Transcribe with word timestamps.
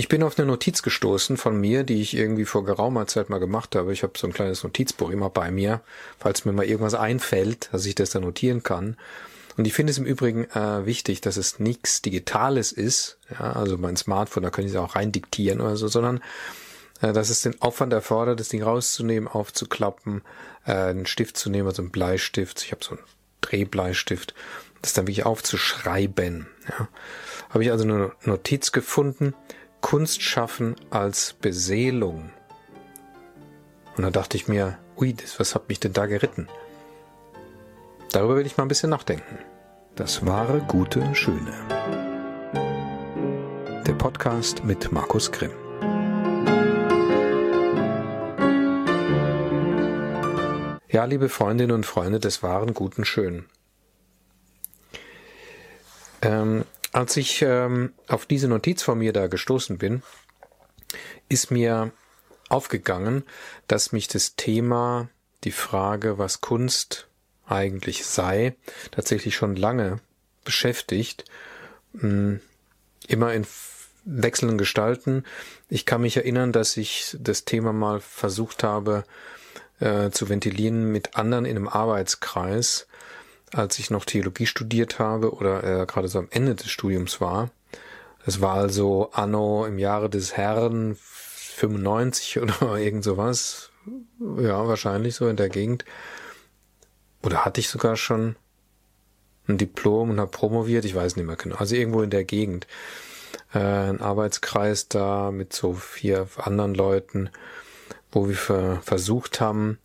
Ich 0.00 0.08
bin 0.08 0.22
auf 0.22 0.38
eine 0.38 0.46
Notiz 0.46 0.80
gestoßen 0.80 1.36
von 1.36 1.60
mir, 1.60 1.84
die 1.84 2.00
ich 2.00 2.16
irgendwie 2.16 2.46
vor 2.46 2.64
geraumer 2.64 3.06
Zeit 3.06 3.28
mal 3.28 3.36
gemacht 3.36 3.76
habe. 3.76 3.92
Ich 3.92 4.02
habe 4.02 4.14
so 4.16 4.26
ein 4.26 4.32
kleines 4.32 4.64
Notizbuch 4.64 5.10
immer 5.10 5.28
bei 5.28 5.50
mir, 5.50 5.82
falls 6.18 6.46
mir 6.46 6.52
mal 6.52 6.64
irgendwas 6.64 6.94
einfällt, 6.94 7.68
dass 7.72 7.84
ich 7.84 7.96
das 7.96 8.08
da 8.08 8.18
notieren 8.18 8.62
kann. 8.62 8.96
Und 9.58 9.66
ich 9.66 9.74
finde 9.74 9.90
es 9.90 9.98
im 9.98 10.06
Übrigen 10.06 10.44
äh, 10.52 10.86
wichtig, 10.86 11.20
dass 11.20 11.36
es 11.36 11.58
nichts 11.58 12.00
Digitales 12.00 12.72
ist, 12.72 13.18
ja, 13.28 13.52
also 13.52 13.76
mein 13.76 13.98
Smartphone, 13.98 14.42
da 14.42 14.48
können 14.48 14.68
ich 14.68 14.72
es 14.72 14.80
auch 14.80 14.96
rein 14.96 15.12
diktieren 15.12 15.60
oder 15.60 15.76
so, 15.76 15.86
sondern 15.86 16.22
äh, 17.02 17.12
dass 17.12 17.28
es 17.28 17.42
den 17.42 17.60
Aufwand 17.60 17.92
erfordert, 17.92 18.40
das 18.40 18.48
Ding 18.48 18.62
rauszunehmen, 18.62 19.28
aufzuklappen, 19.28 20.22
äh, 20.64 20.72
einen 20.72 21.04
Stift 21.04 21.36
zu 21.36 21.50
nehmen, 21.50 21.68
also 21.68 21.82
einen 21.82 21.90
Bleistift. 21.90 22.62
Ich 22.64 22.72
habe 22.72 22.82
so 22.82 22.92
einen 22.92 23.04
Drehbleistift, 23.42 24.32
das 24.80 24.94
dann 24.94 25.06
wirklich 25.06 25.26
aufzuschreiben. 25.26 26.46
Ja. 26.70 26.88
Habe 27.50 27.64
ich 27.64 27.70
also 27.70 27.84
eine 27.84 28.12
Notiz 28.24 28.72
gefunden, 28.72 29.34
Kunst 29.80 30.22
schaffen 30.22 30.76
als 30.90 31.34
Beseelung. 31.34 32.30
Und 33.96 34.04
da 34.04 34.10
dachte 34.10 34.36
ich 34.36 34.48
mir, 34.48 34.78
ui, 34.96 35.14
das, 35.14 35.40
was 35.40 35.54
hat 35.54 35.68
mich 35.68 35.80
denn 35.80 35.92
da 35.92 36.06
geritten? 36.06 36.48
Darüber 38.12 38.36
will 38.36 38.46
ich 38.46 38.56
mal 38.56 38.64
ein 38.64 38.68
bisschen 38.68 38.90
nachdenken. 38.90 39.38
Das 39.96 40.24
wahre, 40.26 40.60
gute, 40.60 41.14
schöne. 41.14 41.52
Der 43.86 43.94
Podcast 43.94 44.64
mit 44.64 44.92
Markus 44.92 45.32
Grimm. 45.32 45.52
Ja, 50.88 51.04
liebe 51.04 51.28
Freundinnen 51.28 51.72
und 51.72 51.86
Freunde 51.86 52.18
des 52.18 52.42
wahren, 52.42 52.74
guten, 52.74 53.04
schön. 53.04 53.46
Ähm, 56.22 56.64
als 56.92 57.16
ich 57.16 57.42
ähm, 57.42 57.92
auf 58.08 58.26
diese 58.26 58.48
Notiz 58.48 58.82
von 58.82 58.98
mir 58.98 59.12
da 59.12 59.26
gestoßen 59.26 59.78
bin, 59.78 60.02
ist 61.28 61.50
mir 61.50 61.92
aufgegangen, 62.48 63.24
dass 63.68 63.92
mich 63.92 64.08
das 64.08 64.34
Thema, 64.34 65.08
die 65.44 65.52
Frage, 65.52 66.18
was 66.18 66.40
Kunst 66.40 67.08
eigentlich 67.46 68.04
sei, 68.04 68.56
tatsächlich 68.90 69.36
schon 69.36 69.56
lange 69.56 70.00
beschäftigt. 70.44 71.24
Hm, 71.98 72.40
immer 73.06 73.34
in 73.34 73.46
wechselnden 74.04 74.58
Gestalten. 74.58 75.24
Ich 75.68 75.86
kann 75.86 76.00
mich 76.00 76.16
erinnern, 76.16 76.52
dass 76.52 76.76
ich 76.76 77.16
das 77.20 77.44
Thema 77.44 77.72
mal 77.72 78.00
versucht 78.00 78.62
habe 78.62 79.04
äh, 79.78 80.10
zu 80.10 80.28
ventilieren 80.28 80.90
mit 80.90 81.16
anderen 81.16 81.44
in 81.44 81.56
einem 81.56 81.68
Arbeitskreis 81.68 82.86
als 83.52 83.78
ich 83.78 83.90
noch 83.90 84.04
Theologie 84.04 84.46
studiert 84.46 84.98
habe 84.98 85.32
oder 85.32 85.64
äh, 85.64 85.86
gerade 85.86 86.08
so 86.08 86.18
am 86.18 86.28
Ende 86.30 86.54
des 86.54 86.70
Studiums 86.70 87.20
war. 87.20 87.50
Es 88.26 88.40
war 88.40 88.54
also 88.54 89.10
anno 89.12 89.64
im 89.66 89.78
Jahre 89.78 90.10
des 90.10 90.36
Herrn 90.36 90.96
95 90.96 92.40
oder 92.40 92.76
irgend 92.78 93.04
sowas. 93.04 93.70
Ja, 94.38 94.68
wahrscheinlich 94.68 95.14
so 95.14 95.28
in 95.28 95.36
der 95.36 95.48
Gegend. 95.48 95.84
Oder 97.22 97.44
hatte 97.44 97.60
ich 97.60 97.68
sogar 97.68 97.96
schon 97.96 98.36
ein 99.48 99.58
Diplom 99.58 100.10
und 100.10 100.20
habe 100.20 100.30
promoviert, 100.30 100.84
ich 100.84 100.94
weiß 100.94 101.16
nicht 101.16 101.26
mehr 101.26 101.36
genau. 101.36 101.56
Also 101.56 101.74
irgendwo 101.74 102.02
in 102.02 102.10
der 102.10 102.24
Gegend. 102.24 102.66
Äh, 103.52 103.58
ein 103.58 104.00
Arbeitskreis 104.00 104.88
da 104.88 105.30
mit 105.30 105.52
so 105.52 105.72
vier 105.72 106.28
anderen 106.36 106.74
Leuten, 106.74 107.30
wo 108.12 108.28
wir 108.28 108.80
versucht 108.82 109.40
haben, 109.40 109.78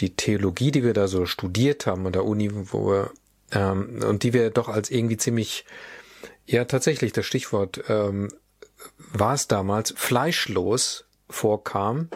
die 0.00 0.14
Theologie, 0.14 0.70
die 0.70 0.84
wir 0.84 0.94
da 0.94 1.08
so 1.08 1.26
studiert 1.26 1.86
haben 1.86 2.06
an 2.06 2.12
der 2.12 2.24
Uni, 2.24 2.50
wo 2.52 2.86
wir, 2.86 3.10
ähm, 3.52 4.00
und 4.06 4.22
die 4.22 4.32
wir 4.32 4.50
doch 4.50 4.68
als 4.68 4.90
irgendwie 4.90 5.16
ziemlich, 5.16 5.64
ja 6.46 6.64
tatsächlich 6.64 7.12
das 7.12 7.26
Stichwort 7.26 7.82
ähm, 7.88 8.28
war 9.12 9.34
es 9.34 9.48
damals, 9.48 9.92
fleischlos 9.96 11.04
vorkam, 11.28 12.08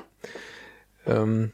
ähm, 1.07 1.53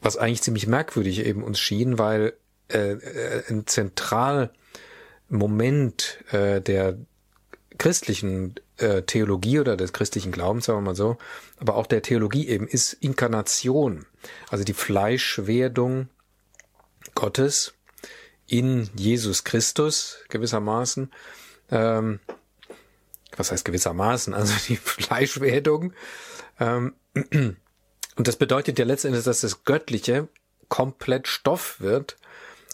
was 0.00 0.16
eigentlich 0.16 0.42
ziemlich 0.42 0.66
merkwürdig 0.66 1.24
eben 1.24 1.42
uns 1.42 1.58
schien, 1.58 1.98
weil 1.98 2.34
äh, 2.70 2.92
äh 2.92 3.42
ein 3.48 3.66
Zentralmoment 3.66 6.22
äh, 6.30 6.60
der 6.60 6.98
christlichen 7.78 8.54
äh, 8.78 9.02
Theologie 9.02 9.60
oder 9.60 9.76
des 9.76 9.92
christlichen 9.92 10.32
Glaubens, 10.32 10.66
sagen 10.66 10.78
wir 10.78 10.90
mal 10.90 10.94
so, 10.96 11.18
aber 11.58 11.76
auch 11.76 11.86
der 11.86 12.02
Theologie 12.02 12.48
eben 12.48 12.66
ist 12.66 12.92
Inkarnation, 12.94 14.06
also 14.50 14.64
die 14.64 14.74
Fleischwerdung 14.74 16.08
Gottes 17.14 17.74
in 18.46 18.88
Jesus 18.96 19.44
Christus 19.44 20.18
gewissermaßen. 20.28 21.12
Ähm, 21.70 22.20
was 23.36 23.52
heißt 23.52 23.64
gewissermaßen? 23.64 24.34
Also 24.34 24.54
die 24.68 24.76
Fleischwerdung. 24.82 25.92
Ähm, 26.58 26.94
und 27.14 28.26
das 28.28 28.36
bedeutet 28.36 28.78
ja 28.78 28.84
letztendlich, 28.84 29.24
dass 29.24 29.42
das 29.42 29.64
Göttliche 29.64 30.28
komplett 30.68 31.28
Stoff 31.28 31.80
wird, 31.80 32.16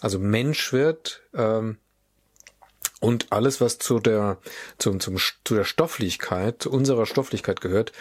also 0.01 0.19
Mensch 0.19 0.73
wird, 0.73 1.23
ähm, 1.33 1.77
und 2.99 3.31
alles, 3.31 3.61
was 3.61 3.77
zu 3.77 3.99
der, 3.99 4.37
zum, 4.77 4.99
zum, 4.99 5.17
zu 5.17 5.55
der 5.55 5.65
Stofflichkeit, 5.65 6.63
zu 6.63 6.71
unserer 6.71 7.05
Stofflichkeit 7.05 7.61
gehört, 7.61 7.91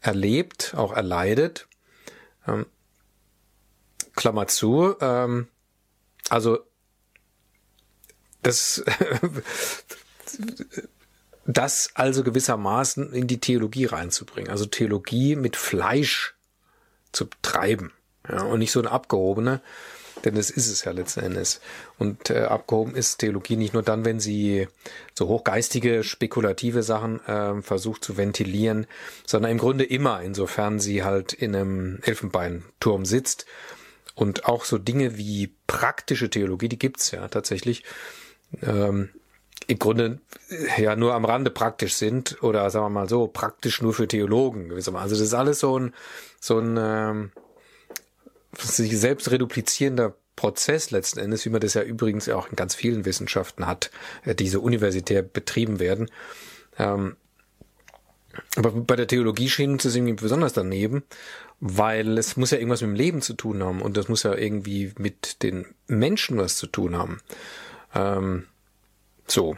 erlebt, 0.00 0.74
auch 0.76 0.92
erleidet. 0.92 1.68
Ähm, 2.46 2.66
Klammer 4.14 4.46
zu, 4.46 4.96
ähm, 5.00 5.48
also 6.30 6.58
das, 8.42 8.84
das 11.46 11.90
also 11.94 12.22
gewissermaßen 12.22 13.12
in 13.12 13.26
die 13.26 13.40
Theologie 13.40 13.86
reinzubringen, 13.86 14.50
also 14.50 14.66
Theologie 14.66 15.36
mit 15.36 15.56
Fleisch 15.56 16.34
zu 17.12 17.26
treiben, 17.42 17.92
ja, 18.28 18.42
und 18.42 18.60
nicht 18.60 18.72
so 18.72 18.80
eine 18.80 18.90
abgehobene, 18.90 19.60
denn 20.24 20.34
das 20.34 20.50
ist 20.50 20.68
es 20.68 20.84
ja 20.84 20.92
letzten 20.92 21.20
Endes. 21.20 21.60
Und 21.98 22.30
äh, 22.30 22.42
abgehoben 22.42 22.94
ist 22.94 23.18
Theologie 23.18 23.56
nicht 23.56 23.74
nur 23.74 23.82
dann, 23.82 24.04
wenn 24.04 24.20
sie 24.20 24.68
so 25.14 25.28
hochgeistige, 25.28 26.02
spekulative 26.02 26.82
Sachen 26.82 27.24
äh, 27.26 27.62
versucht 27.62 28.04
zu 28.04 28.16
ventilieren, 28.16 28.86
sondern 29.26 29.52
im 29.52 29.58
Grunde 29.58 29.84
immer, 29.84 30.22
insofern 30.22 30.78
sie 30.80 31.04
halt 31.04 31.32
in 31.32 31.54
einem 31.54 32.00
Elfenbeinturm 32.02 33.04
sitzt. 33.04 33.46
Und 34.14 34.46
auch 34.46 34.64
so 34.64 34.78
Dinge 34.78 35.18
wie 35.18 35.54
praktische 35.66 36.30
Theologie, 36.30 36.68
die 36.68 36.78
gibt's 36.78 37.10
ja 37.10 37.28
tatsächlich. 37.28 37.84
Ähm, 38.62 39.10
im 39.66 39.78
Grunde 39.78 40.20
äh, 40.48 40.82
ja 40.82 40.96
nur 40.96 41.14
am 41.14 41.24
Rande 41.24 41.50
praktisch 41.50 41.94
sind 41.94 42.42
oder 42.42 42.70
sagen 42.70 42.86
wir 42.86 42.90
mal 42.90 43.08
so 43.08 43.26
praktisch 43.26 43.82
nur 43.82 43.92
für 43.92 44.08
Theologen 44.08 44.68
gewissermaßen. 44.68 45.04
Also 45.04 45.16
das 45.16 45.28
ist 45.28 45.34
alles 45.34 45.60
so 45.60 45.78
ein 45.78 45.94
so 46.40 46.58
ein 46.58 46.76
ähm, 46.78 47.32
sich 48.58 48.98
selbst 48.98 49.30
reduplizierender 49.30 50.14
Prozess 50.36 50.90
letzten 50.90 51.18
Endes, 51.18 51.44
wie 51.44 51.50
man 51.50 51.60
das 51.60 51.74
ja 51.74 51.82
übrigens 51.82 52.28
auch 52.28 52.48
in 52.48 52.56
ganz 52.56 52.74
vielen 52.74 53.04
Wissenschaften 53.04 53.66
hat, 53.66 53.90
äh, 54.24 54.34
die 54.34 54.48
so 54.48 54.60
universitär 54.60 55.22
betrieben 55.22 55.80
werden. 55.80 56.10
Ähm, 56.78 57.16
aber 58.56 58.70
bei 58.70 58.96
der 58.96 59.06
Theologie 59.06 59.48
schien 59.48 59.72
uns 59.72 59.84
das 59.84 59.96
irgendwie 59.96 60.12
besonders 60.12 60.52
daneben, 60.52 61.04
weil 61.58 62.18
es 62.18 62.36
muss 62.36 62.50
ja 62.50 62.58
irgendwas 62.58 62.82
mit 62.82 62.90
dem 62.90 62.96
Leben 62.96 63.22
zu 63.22 63.32
tun 63.32 63.62
haben 63.62 63.80
und 63.80 63.96
das 63.96 64.08
muss 64.08 64.24
ja 64.24 64.34
irgendwie 64.34 64.92
mit 64.98 65.42
den 65.42 65.66
Menschen 65.86 66.36
was 66.36 66.56
zu 66.56 66.66
tun 66.66 66.96
haben. 66.96 67.20
Ähm, 67.94 68.46
so. 69.26 69.56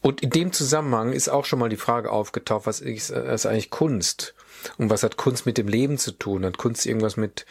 Und 0.00 0.22
in 0.22 0.30
dem 0.30 0.52
Zusammenhang 0.52 1.12
ist 1.12 1.28
auch 1.28 1.44
schon 1.44 1.60
mal 1.60 1.70
die 1.70 1.76
Frage 1.76 2.10
aufgetaucht, 2.10 2.66
was 2.66 2.80
ist, 2.80 3.10
ist 3.10 3.46
eigentlich 3.46 3.70
Kunst? 3.70 4.34
Und 4.76 4.90
was 4.90 5.02
hat 5.02 5.16
Kunst 5.16 5.46
mit 5.46 5.56
dem 5.56 5.68
Leben 5.68 5.98
zu 5.98 6.12
tun? 6.12 6.44
Hat 6.44 6.58
Kunst 6.58 6.84
irgendwas 6.84 7.16
mit 7.16 7.46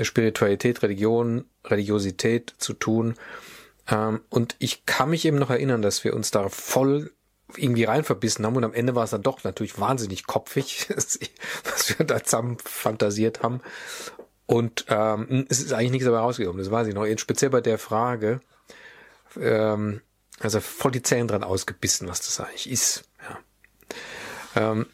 Spiritualität, 0.00 0.82
Religion, 0.82 1.44
Religiosität 1.64 2.54
zu 2.58 2.72
tun. 2.72 3.14
Ähm, 3.88 4.20
und 4.30 4.56
ich 4.58 4.86
kann 4.86 5.10
mich 5.10 5.24
eben 5.24 5.38
noch 5.38 5.50
erinnern, 5.50 5.82
dass 5.82 6.04
wir 6.04 6.14
uns 6.14 6.30
da 6.30 6.48
voll 6.48 7.12
irgendwie 7.56 7.84
rein 7.84 8.04
verbissen 8.04 8.46
haben 8.46 8.56
und 8.56 8.64
am 8.64 8.72
Ende 8.72 8.94
war 8.94 9.04
es 9.04 9.10
dann 9.10 9.22
doch 9.22 9.44
natürlich 9.44 9.78
wahnsinnig 9.78 10.26
kopfig, 10.26 10.88
was 10.94 11.98
wir 11.98 12.06
da 12.06 12.22
zusammen 12.22 12.58
fantasiert 12.64 13.42
haben. 13.42 13.60
Und 14.46 14.86
ähm, 14.88 15.46
es 15.48 15.60
ist 15.60 15.72
eigentlich 15.72 15.92
nichts 15.92 16.06
dabei 16.06 16.18
rausgekommen, 16.18 16.58
das 16.58 16.70
weiß 16.70 16.88
ich 16.88 16.94
noch. 16.94 17.06
Speziell 17.18 17.50
bei 17.50 17.60
der 17.60 17.78
Frage, 17.78 18.40
ähm, 19.40 20.00
also 20.40 20.60
voll 20.60 20.90
die 20.90 21.02
Zähne 21.02 21.26
dran 21.26 21.44
ausgebissen, 21.44 22.08
was 22.08 22.20
das 22.20 22.40
eigentlich 22.40 22.70
ist. 22.70 23.04
Ja. 24.56 24.72
Ähm, 24.72 24.86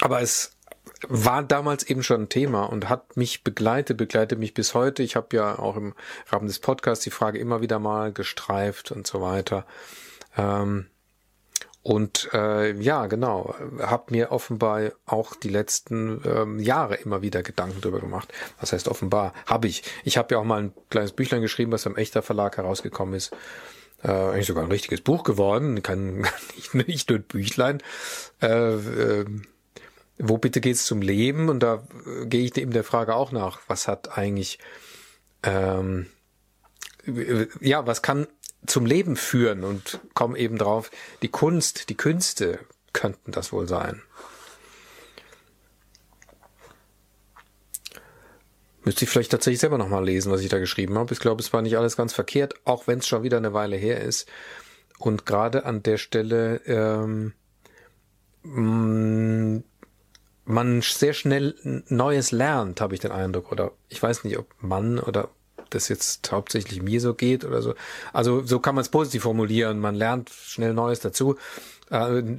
aber 0.00 0.20
es 0.20 0.53
war 1.08 1.42
damals 1.42 1.84
eben 1.84 2.02
schon 2.02 2.22
ein 2.22 2.28
Thema 2.28 2.64
und 2.64 2.88
hat 2.88 3.16
mich 3.16 3.44
begleitet, 3.44 3.96
begleitet 3.96 4.38
mich 4.38 4.54
bis 4.54 4.74
heute. 4.74 5.02
Ich 5.02 5.16
habe 5.16 5.36
ja 5.36 5.58
auch 5.58 5.76
im 5.76 5.94
Rahmen 6.28 6.46
des 6.46 6.58
Podcasts 6.58 7.04
die 7.04 7.10
Frage 7.10 7.38
immer 7.38 7.60
wieder 7.60 7.78
mal 7.78 8.12
gestreift 8.12 8.92
und 8.92 9.06
so 9.06 9.20
weiter. 9.20 9.66
Ähm, 10.36 10.86
und 11.84 12.30
äh, 12.32 12.72
ja, 12.80 13.06
genau, 13.08 13.54
habe 13.78 14.04
mir 14.08 14.32
offenbar 14.32 14.92
auch 15.04 15.36
die 15.36 15.50
letzten 15.50 16.22
ähm, 16.24 16.58
Jahre 16.58 16.94
immer 16.94 17.20
wieder 17.20 17.42
Gedanken 17.42 17.82
darüber 17.82 18.00
gemacht. 18.00 18.32
Was 18.58 18.72
heißt 18.72 18.88
offenbar? 18.88 19.34
Habe 19.44 19.68
ich. 19.68 19.82
Ich 20.02 20.16
habe 20.16 20.34
ja 20.34 20.40
auch 20.40 20.44
mal 20.44 20.62
ein 20.62 20.72
kleines 20.88 21.12
Büchlein 21.12 21.42
geschrieben, 21.42 21.72
was 21.72 21.84
im 21.84 21.96
Echter 21.96 22.22
Verlag 22.22 22.56
herausgekommen 22.56 23.14
ist. 23.14 23.36
äh, 24.02 24.08
eigentlich 24.08 24.46
sogar 24.46 24.64
ein 24.64 24.70
richtiges 24.70 25.02
Buch 25.02 25.24
geworden, 25.24 25.82
kann 25.82 26.26
nicht, 26.56 26.74
nicht 26.74 27.10
nur 27.10 27.18
ein 27.18 27.24
Büchlein. 27.24 27.82
Äh, 28.40 28.46
äh, 28.48 29.24
wo 30.18 30.38
bitte 30.38 30.60
geht's 30.60 30.86
zum 30.86 31.02
Leben? 31.02 31.48
Und 31.48 31.60
da 31.60 31.86
äh, 32.06 32.26
gehe 32.26 32.44
ich 32.44 32.56
eben 32.56 32.72
der 32.72 32.84
Frage 32.84 33.14
auch 33.14 33.32
nach, 33.32 33.60
was 33.66 33.88
hat 33.88 34.16
eigentlich, 34.16 34.58
ähm, 35.42 36.06
ja, 37.60 37.86
was 37.86 38.02
kann 38.02 38.26
zum 38.66 38.86
Leben 38.86 39.16
führen 39.16 39.62
und 39.64 40.00
komme 40.14 40.38
eben 40.38 40.56
drauf, 40.56 40.90
die 41.22 41.28
Kunst, 41.28 41.90
die 41.90 41.96
Künste 41.96 42.58
könnten 42.92 43.32
das 43.32 43.52
wohl 43.52 43.68
sein. 43.68 44.02
Müsste 48.84 49.04
ich 49.04 49.10
vielleicht 49.10 49.30
tatsächlich 49.30 49.60
selber 49.60 49.78
nochmal 49.78 50.04
lesen, 50.04 50.30
was 50.30 50.42
ich 50.42 50.50
da 50.50 50.58
geschrieben 50.58 50.98
habe. 50.98 51.12
Ich 51.12 51.20
glaube, 51.20 51.40
es 51.40 51.52
war 51.52 51.62
nicht 51.62 51.76
alles 51.76 51.96
ganz 51.96 52.12
verkehrt, 52.12 52.54
auch 52.64 52.86
wenn 52.86 52.98
es 52.98 53.08
schon 53.08 53.22
wieder 53.22 53.38
eine 53.38 53.54
Weile 53.54 53.76
her 53.76 54.00
ist. 54.02 54.28
Und 54.98 55.26
gerade 55.26 55.64
an 55.64 55.82
der 55.82 55.96
Stelle 55.96 56.60
ähm, 56.66 57.32
mm, 58.42 59.64
man 60.44 60.82
sehr 60.82 61.14
schnell 61.14 61.54
Neues 61.88 62.32
lernt, 62.32 62.80
habe 62.80 62.94
ich 62.94 63.00
den 63.00 63.12
Eindruck. 63.12 63.52
Oder 63.52 63.72
ich 63.88 64.02
weiß 64.02 64.24
nicht, 64.24 64.38
ob 64.38 64.46
man 64.60 64.98
oder 64.98 65.28
das 65.70 65.88
jetzt 65.88 66.30
hauptsächlich 66.30 66.82
mir 66.82 67.00
so 67.00 67.14
geht 67.14 67.44
oder 67.44 67.62
so. 67.62 67.74
Also 68.12 68.42
so 68.44 68.60
kann 68.60 68.74
man 68.74 68.82
es 68.82 68.88
positiv 68.88 69.22
formulieren. 69.22 69.80
Man 69.80 69.94
lernt 69.94 70.30
schnell 70.30 70.74
Neues 70.74 71.00
dazu. 71.00 71.36
Äh, 71.90 72.22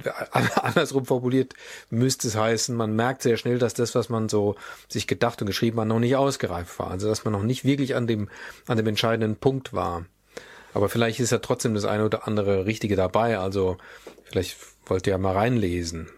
andersrum 0.56 1.06
formuliert 1.06 1.54
müsste 1.90 2.28
es 2.28 2.36
heißen, 2.36 2.74
man 2.74 2.96
merkt 2.96 3.22
sehr 3.22 3.36
schnell, 3.36 3.58
dass 3.58 3.74
das, 3.74 3.94
was 3.94 4.08
man 4.08 4.28
so 4.28 4.56
sich 4.88 5.06
gedacht 5.06 5.40
und 5.40 5.46
geschrieben 5.46 5.80
hat, 5.80 5.88
noch 5.88 6.00
nicht 6.00 6.16
ausgereift 6.16 6.78
war. 6.78 6.90
Also 6.90 7.08
dass 7.08 7.24
man 7.24 7.32
noch 7.32 7.42
nicht 7.42 7.64
wirklich 7.64 7.94
an 7.94 8.06
dem, 8.06 8.28
an 8.66 8.76
dem 8.76 8.86
entscheidenden 8.86 9.36
Punkt 9.36 9.72
war. 9.72 10.06
Aber 10.74 10.88
vielleicht 10.88 11.20
ist 11.20 11.32
ja 11.32 11.38
trotzdem 11.38 11.74
das 11.74 11.84
eine 11.84 12.04
oder 12.04 12.26
andere 12.26 12.66
Richtige 12.66 12.96
dabei. 12.96 13.38
Also 13.38 13.78
vielleicht 14.24 14.56
wollt 14.86 15.06
ihr 15.06 15.12
ja 15.12 15.18
mal 15.18 15.32
reinlesen. 15.32 16.08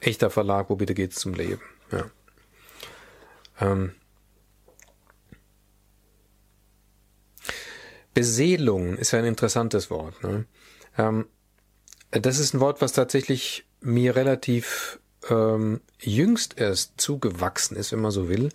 Echter 0.00 0.30
Verlag, 0.30 0.70
wo 0.70 0.76
bitte 0.76 0.94
geht's 0.94 1.16
zum 1.16 1.34
Leben? 1.34 1.62
Ja. 1.90 2.10
Ähm. 3.60 3.94
Beseelung 8.14 8.96
ist 8.96 9.10
ja 9.12 9.18
ein 9.18 9.24
interessantes 9.24 9.90
Wort. 9.90 10.22
Ne? 10.22 10.46
Ähm, 10.96 11.26
das 12.10 12.38
ist 12.38 12.54
ein 12.54 12.60
Wort, 12.60 12.80
was 12.80 12.92
tatsächlich 12.92 13.66
mir 13.80 14.16
relativ 14.16 15.00
ähm, 15.28 15.80
jüngst 16.00 16.58
erst 16.58 17.00
zugewachsen 17.00 17.76
ist, 17.76 17.92
wenn 17.92 18.00
man 18.00 18.10
so 18.10 18.28
will. 18.28 18.50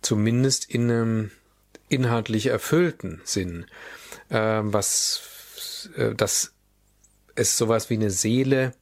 Zumindest 0.00 0.70
in 0.70 0.90
einem 0.90 1.30
inhaltlich 1.88 2.46
erfüllten 2.46 3.20
Sinn. 3.24 3.66
Ähm, 4.30 4.72
was, 4.72 5.88
äh, 5.96 6.14
dass 6.14 6.52
es 7.34 7.56
sowas 7.56 7.90
wie 7.90 7.94
eine 7.94 8.10
Seele 8.10 8.72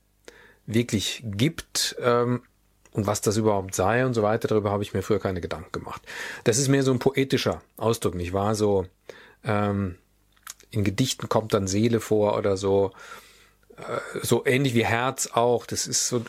wirklich 0.74 1.22
gibt 1.24 1.96
ähm, 2.00 2.42
und 2.92 3.06
was 3.06 3.20
das 3.20 3.36
überhaupt 3.36 3.74
sei 3.74 4.04
und 4.04 4.14
so 4.14 4.22
weiter, 4.22 4.48
darüber 4.48 4.70
habe 4.70 4.82
ich 4.82 4.94
mir 4.94 5.02
früher 5.02 5.20
keine 5.20 5.40
Gedanken 5.40 5.72
gemacht. 5.72 6.02
Das 6.44 6.58
ist 6.58 6.68
mehr 6.68 6.82
so 6.82 6.90
ein 6.92 6.98
poetischer 6.98 7.62
Ausdruck, 7.76 8.14
nicht 8.14 8.32
wahr? 8.32 8.54
So 8.54 8.86
ähm, 9.44 9.96
in 10.70 10.84
Gedichten 10.84 11.28
kommt 11.28 11.54
dann 11.54 11.66
Seele 11.66 12.00
vor 12.00 12.36
oder 12.36 12.56
so 12.56 12.92
so 14.22 14.44
ähnlich 14.46 14.74
wie 14.74 14.84
Herz 14.84 15.30
auch. 15.32 15.66
Das 15.66 15.86
ist 15.86 16.08
so, 16.08 16.24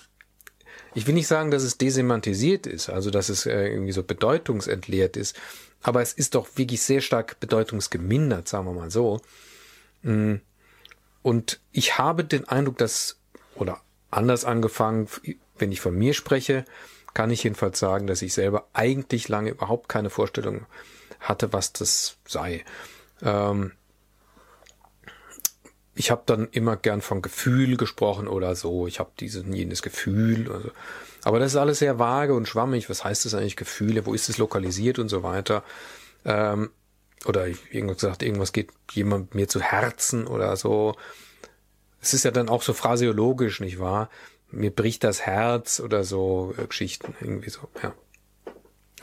ich 0.93 1.07
will 1.07 1.13
nicht 1.13 1.27
sagen, 1.27 1.51
dass 1.51 1.63
es 1.63 1.77
desemantisiert 1.77 2.67
ist, 2.67 2.89
also 2.89 3.11
dass 3.11 3.29
es 3.29 3.45
äh, 3.45 3.67
irgendwie 3.67 3.91
so 3.91 4.03
bedeutungsentleert 4.03 5.17
ist, 5.17 5.35
aber 5.81 6.01
es 6.01 6.13
ist 6.13 6.35
doch 6.35 6.47
wirklich 6.55 6.81
sehr 6.81 7.01
stark 7.01 7.39
bedeutungsgemindert, 7.39 8.47
sagen 8.47 8.65
wir 8.65 8.73
mal 8.73 8.91
so. 8.91 9.21
Mm. 10.03 10.35
Und 11.23 11.59
ich 11.71 11.97
habe 11.99 12.23
den 12.23 12.47
Eindruck, 12.47 12.77
dass, 12.77 13.19
oder 13.55 13.79
anders 14.11 14.45
angefangen, 14.45 15.07
wenn 15.57 15.71
ich 15.71 15.81
von 15.81 15.95
mir 15.95 16.13
spreche, 16.13 16.65
kann 17.13 17.31
ich 17.31 17.43
jedenfalls 17.43 17.79
sagen, 17.79 18.07
dass 18.07 18.21
ich 18.21 18.33
selber 18.33 18.67
eigentlich 18.73 19.27
lange 19.27 19.51
überhaupt 19.51 19.89
keine 19.89 20.09
Vorstellung 20.09 20.65
hatte, 21.19 21.53
was 21.53 21.73
das 21.73 22.17
sei. 22.25 22.63
Ähm, 23.21 23.73
ich 25.93 26.09
habe 26.09 26.23
dann 26.25 26.47
immer 26.51 26.77
gern 26.77 27.01
von 27.01 27.21
Gefühl 27.21 27.77
gesprochen 27.77 28.27
oder 28.27 28.55
so. 28.55 28.87
Ich 28.87 28.99
habe 28.99 29.11
dieses 29.19 29.43
jenes 29.45 29.81
Gefühl. 29.81 30.51
Also. 30.51 30.71
Aber 31.23 31.39
das 31.39 31.51
ist 31.51 31.57
alles 31.57 31.79
sehr 31.79 31.99
vage 31.99 32.33
und 32.33 32.47
schwammig. 32.47 32.89
Was 32.89 33.03
heißt 33.03 33.25
das 33.25 33.33
eigentlich 33.33 33.57
Gefühle? 33.57 34.05
Wo 34.05 34.13
ist 34.13 34.29
es 34.29 34.37
lokalisiert 34.37 34.99
und 34.99 35.09
so 35.09 35.21
weiter? 35.21 35.63
Ähm, 36.23 36.71
oder 37.25 37.47
irgendwas 37.47 37.97
gesagt, 37.97 38.23
irgendwas 38.23 38.53
geht 38.53 38.69
jemand 38.93 39.35
mir 39.35 39.47
zu 39.47 39.61
Herzen 39.61 40.27
oder 40.27 40.55
so. 40.55 40.95
Es 42.01 42.13
ist 42.13 42.25
ja 42.25 42.31
dann 42.31 42.49
auch 42.49 42.63
so 42.63 42.73
phraseologisch, 42.73 43.59
nicht 43.59 43.79
wahr? 43.79 44.09
Mir 44.49 44.71
bricht 44.71 45.03
das 45.03 45.21
Herz 45.21 45.79
oder 45.79 46.03
so 46.03 46.53
äh, 46.57 46.65
Geschichten 46.65 47.15
irgendwie 47.21 47.49
so. 47.49 47.69
Ja. 47.81 47.93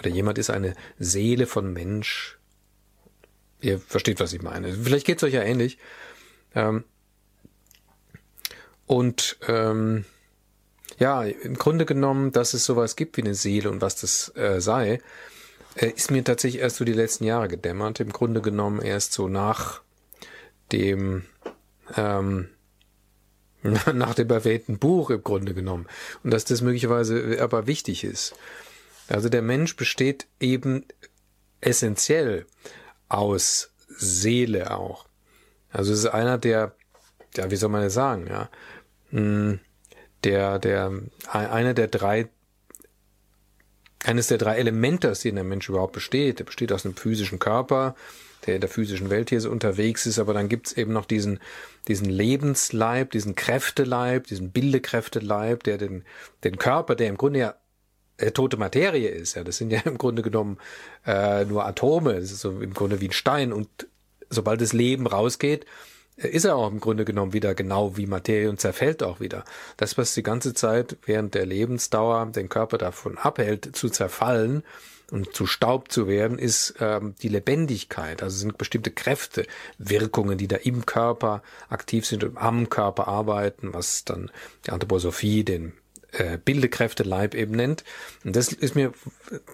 Oder 0.00 0.10
jemand 0.10 0.38
ist 0.38 0.50
eine 0.50 0.74
Seele 0.98 1.46
von 1.46 1.72
Mensch. 1.72 2.38
Ihr 3.60 3.78
versteht, 3.78 4.20
was 4.20 4.32
ich 4.32 4.42
meine. 4.42 4.72
Vielleicht 4.72 5.06
geht's 5.06 5.22
euch 5.22 5.34
ja 5.34 5.42
ähnlich. 5.42 5.78
Ähm, 6.54 6.84
und 8.86 9.38
ähm, 9.48 10.04
ja, 10.98 11.22
im 11.22 11.54
Grunde 11.54 11.84
genommen, 11.84 12.32
dass 12.32 12.54
es 12.54 12.64
sowas 12.64 12.96
gibt 12.96 13.16
wie 13.16 13.22
eine 13.22 13.34
Seele 13.34 13.70
und 13.70 13.80
was 13.80 13.96
das 13.96 14.34
äh, 14.36 14.60
sei, 14.60 15.00
äh, 15.74 15.90
ist 15.90 16.10
mir 16.10 16.24
tatsächlich 16.24 16.62
erst 16.62 16.76
so 16.76 16.84
die 16.84 16.92
letzten 16.92 17.24
Jahre 17.24 17.48
gedämmert. 17.48 18.00
Im 18.00 18.12
Grunde 18.12 18.40
genommen 18.40 18.80
erst 18.80 19.12
so 19.12 19.28
nach 19.28 19.82
dem 20.72 21.24
ähm, 21.96 22.48
nach 23.92 24.14
dem 24.14 24.30
erwähnten 24.30 24.78
Buch 24.78 25.10
im 25.10 25.22
Grunde 25.22 25.54
genommen. 25.54 25.86
Und 26.22 26.32
dass 26.32 26.44
das 26.44 26.62
möglicherweise 26.62 27.38
aber 27.40 27.66
wichtig 27.66 28.04
ist. 28.04 28.34
Also 29.08 29.28
der 29.28 29.42
Mensch 29.42 29.76
besteht 29.76 30.26
eben 30.38 30.84
essentiell 31.60 32.46
aus 33.08 33.70
Seele 33.88 34.70
auch. 34.70 35.06
Also 35.70 35.92
es 35.92 36.00
ist 36.00 36.06
einer 36.06 36.38
der, 36.38 36.74
ja, 37.36 37.50
wie 37.50 37.56
soll 37.56 37.70
man 37.70 37.82
das 37.82 37.94
sagen, 37.94 38.26
ja, 38.26 38.48
hm, 39.10 39.60
der, 40.24 40.58
der, 40.58 40.92
einer 41.30 41.74
der 41.74 41.88
drei, 41.88 42.28
eines 44.04 44.28
der 44.28 44.38
drei 44.38 44.56
Elemente, 44.58 45.10
aus 45.10 45.20
denen 45.20 45.36
der 45.36 45.44
Mensch 45.44 45.68
überhaupt 45.68 45.92
besteht. 45.92 46.38
Der 46.38 46.44
besteht 46.44 46.72
aus 46.72 46.84
einem 46.84 46.96
physischen 46.96 47.38
Körper, 47.38 47.94
der 48.48 48.56
in 48.56 48.60
der 48.62 48.70
physischen 48.70 49.10
Welt 49.10 49.28
hier 49.28 49.40
so 49.40 49.50
unterwegs 49.50 50.06
ist, 50.06 50.18
aber 50.18 50.32
dann 50.32 50.48
gibt's 50.48 50.72
eben 50.72 50.92
noch 50.92 51.04
diesen, 51.04 51.38
diesen 51.86 52.08
Lebensleib, 52.08 53.10
diesen 53.10 53.34
Kräfteleib, 53.34 54.26
diesen 54.26 54.50
Bildekräfteleib, 54.50 55.62
der 55.62 55.78
den, 55.78 56.04
den 56.44 56.56
Körper, 56.58 56.96
der 56.96 57.08
im 57.08 57.18
Grunde 57.18 57.38
ja 57.40 57.54
äh, 58.16 58.32
tote 58.32 58.56
Materie 58.56 59.10
ist, 59.10 59.36
ja, 59.36 59.44
das 59.44 59.58
sind 59.58 59.70
ja 59.70 59.80
im 59.84 59.98
Grunde 59.98 60.22
genommen 60.22 60.58
äh, 61.06 61.44
nur 61.44 61.66
Atome, 61.66 62.14
das 62.14 62.32
ist 62.32 62.40
so 62.40 62.60
im 62.60 62.72
Grunde 62.74 63.00
wie 63.00 63.08
ein 63.08 63.12
Stein. 63.12 63.52
Und 63.52 63.68
sobald 64.30 64.60
das 64.60 64.72
Leben 64.72 65.06
rausgeht, 65.06 65.66
ist 66.16 66.44
er 66.44 66.56
auch 66.56 66.70
im 66.70 66.80
Grunde 66.80 67.04
genommen 67.04 67.32
wieder 67.32 67.54
genau 67.54 67.96
wie 67.96 68.06
Materie 68.06 68.50
und 68.50 68.60
zerfällt 68.60 69.04
auch 69.04 69.20
wieder. 69.20 69.44
Das, 69.76 69.96
was 69.98 70.14
die 70.14 70.24
ganze 70.24 70.52
Zeit 70.52 70.96
während 71.04 71.34
der 71.34 71.46
Lebensdauer 71.46 72.26
den 72.26 72.48
Körper 72.48 72.78
davon 72.78 73.18
abhält, 73.18 73.76
zu 73.76 73.88
zerfallen 73.88 74.64
und 75.10 75.34
zu 75.34 75.46
Staub 75.46 75.90
zu 75.90 76.06
werden, 76.06 76.38
ist 76.38 76.74
ähm, 76.80 77.14
die 77.22 77.28
Lebendigkeit. 77.28 78.22
Also 78.22 78.36
sind 78.36 78.58
bestimmte 78.58 78.90
Kräfte, 78.90 79.46
Wirkungen, 79.78 80.36
die 80.36 80.48
da 80.48 80.56
im 80.56 80.84
Körper 80.86 81.42
aktiv 81.68 82.06
sind 82.06 82.24
und 82.24 82.36
am 82.36 82.68
Körper 82.68 83.08
arbeiten, 83.08 83.72
was 83.72 84.04
dann 84.04 84.30
die 84.66 84.70
Anthroposophie 84.70 85.44
den 85.44 85.72
äh, 86.12 86.38
Bildekräfteleib 86.38 87.34
eben 87.34 87.52
nennt. 87.52 87.84
Und 88.24 88.36
das 88.36 88.52
ist 88.52 88.74
mir 88.74 88.92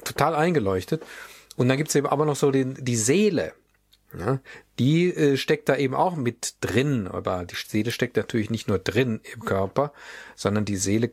total 0.04 0.34
eingeleuchtet. 0.34 1.04
Und 1.56 1.68
dann 1.68 1.76
gibt's 1.76 1.94
eben 1.94 2.08
aber 2.08 2.25
noch 2.25 2.37
so 2.37 2.50
den, 2.50 2.75
die 2.80 2.96
Seele. 2.96 3.52
Ja, 4.16 4.40
die 4.78 5.12
äh, 5.12 5.37
steckt 5.37 5.68
da 5.68 5.76
eben 5.76 5.94
auch 5.94 6.14
mit 6.14 6.54
drin, 6.61 7.08
aber 7.08 7.44
die 7.44 7.56
Seele 7.56 7.90
steckt 7.90 8.16
natürlich 8.16 8.49
nicht 8.49 8.68
nur 8.68 8.78
drin 8.78 9.20
im 9.34 9.44
Körper, 9.44 9.92
sondern 10.37 10.64
die 10.64 10.76
Seele, 10.76 11.11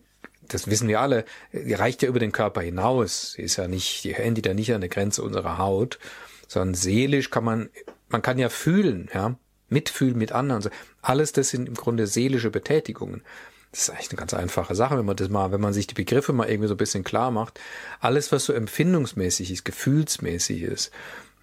das 0.47 0.67
wissen 0.67 0.87
wir 0.87 0.99
alle, 0.99 1.25
reicht 1.53 2.01
ja 2.01 2.09
über 2.09 2.19
den 2.19 2.31
Körper 2.31 2.61
hinaus. 2.61 3.33
Sie 3.33 3.43
ist 3.43 3.57
ja 3.57 3.67
nicht, 3.67 4.03
die 4.03 4.13
endet 4.13 4.45
ja 4.45 4.53
nicht 4.53 4.73
an 4.73 4.81
der 4.81 4.89
Grenze 4.89 5.23
unserer 5.23 5.57
Haut, 5.57 5.99
sondern 6.47 6.75
seelisch 6.75 7.29
kann 7.29 7.43
man, 7.43 7.69
man 8.09 8.21
kann 8.21 8.37
ja 8.37 8.49
fühlen, 8.49 9.09
ja, 9.13 9.35
mitfühlen 9.69 10.17
mit 10.17 10.31
anderen. 10.31 10.69
Alles 11.01 11.31
das 11.31 11.49
sind 11.49 11.67
im 11.67 11.75
Grunde 11.75 12.07
seelische 12.07 12.49
Betätigungen. 12.49 13.23
Das 13.71 13.83
ist 13.83 13.89
eigentlich 13.89 14.09
eine 14.09 14.19
ganz 14.19 14.33
einfache 14.33 14.75
Sache, 14.75 14.97
wenn 14.97 15.05
man 15.05 15.15
das 15.15 15.29
mal, 15.29 15.53
wenn 15.53 15.61
man 15.61 15.71
sich 15.71 15.87
die 15.87 15.93
Begriffe 15.93 16.33
mal 16.33 16.49
irgendwie 16.49 16.67
so 16.67 16.73
ein 16.73 16.77
bisschen 16.77 17.05
klar 17.05 17.31
macht. 17.31 17.59
Alles, 18.01 18.31
was 18.33 18.43
so 18.43 18.51
empfindungsmäßig 18.51 19.49
ist, 19.49 19.63
gefühlsmäßig 19.63 20.63
ist, 20.63 20.91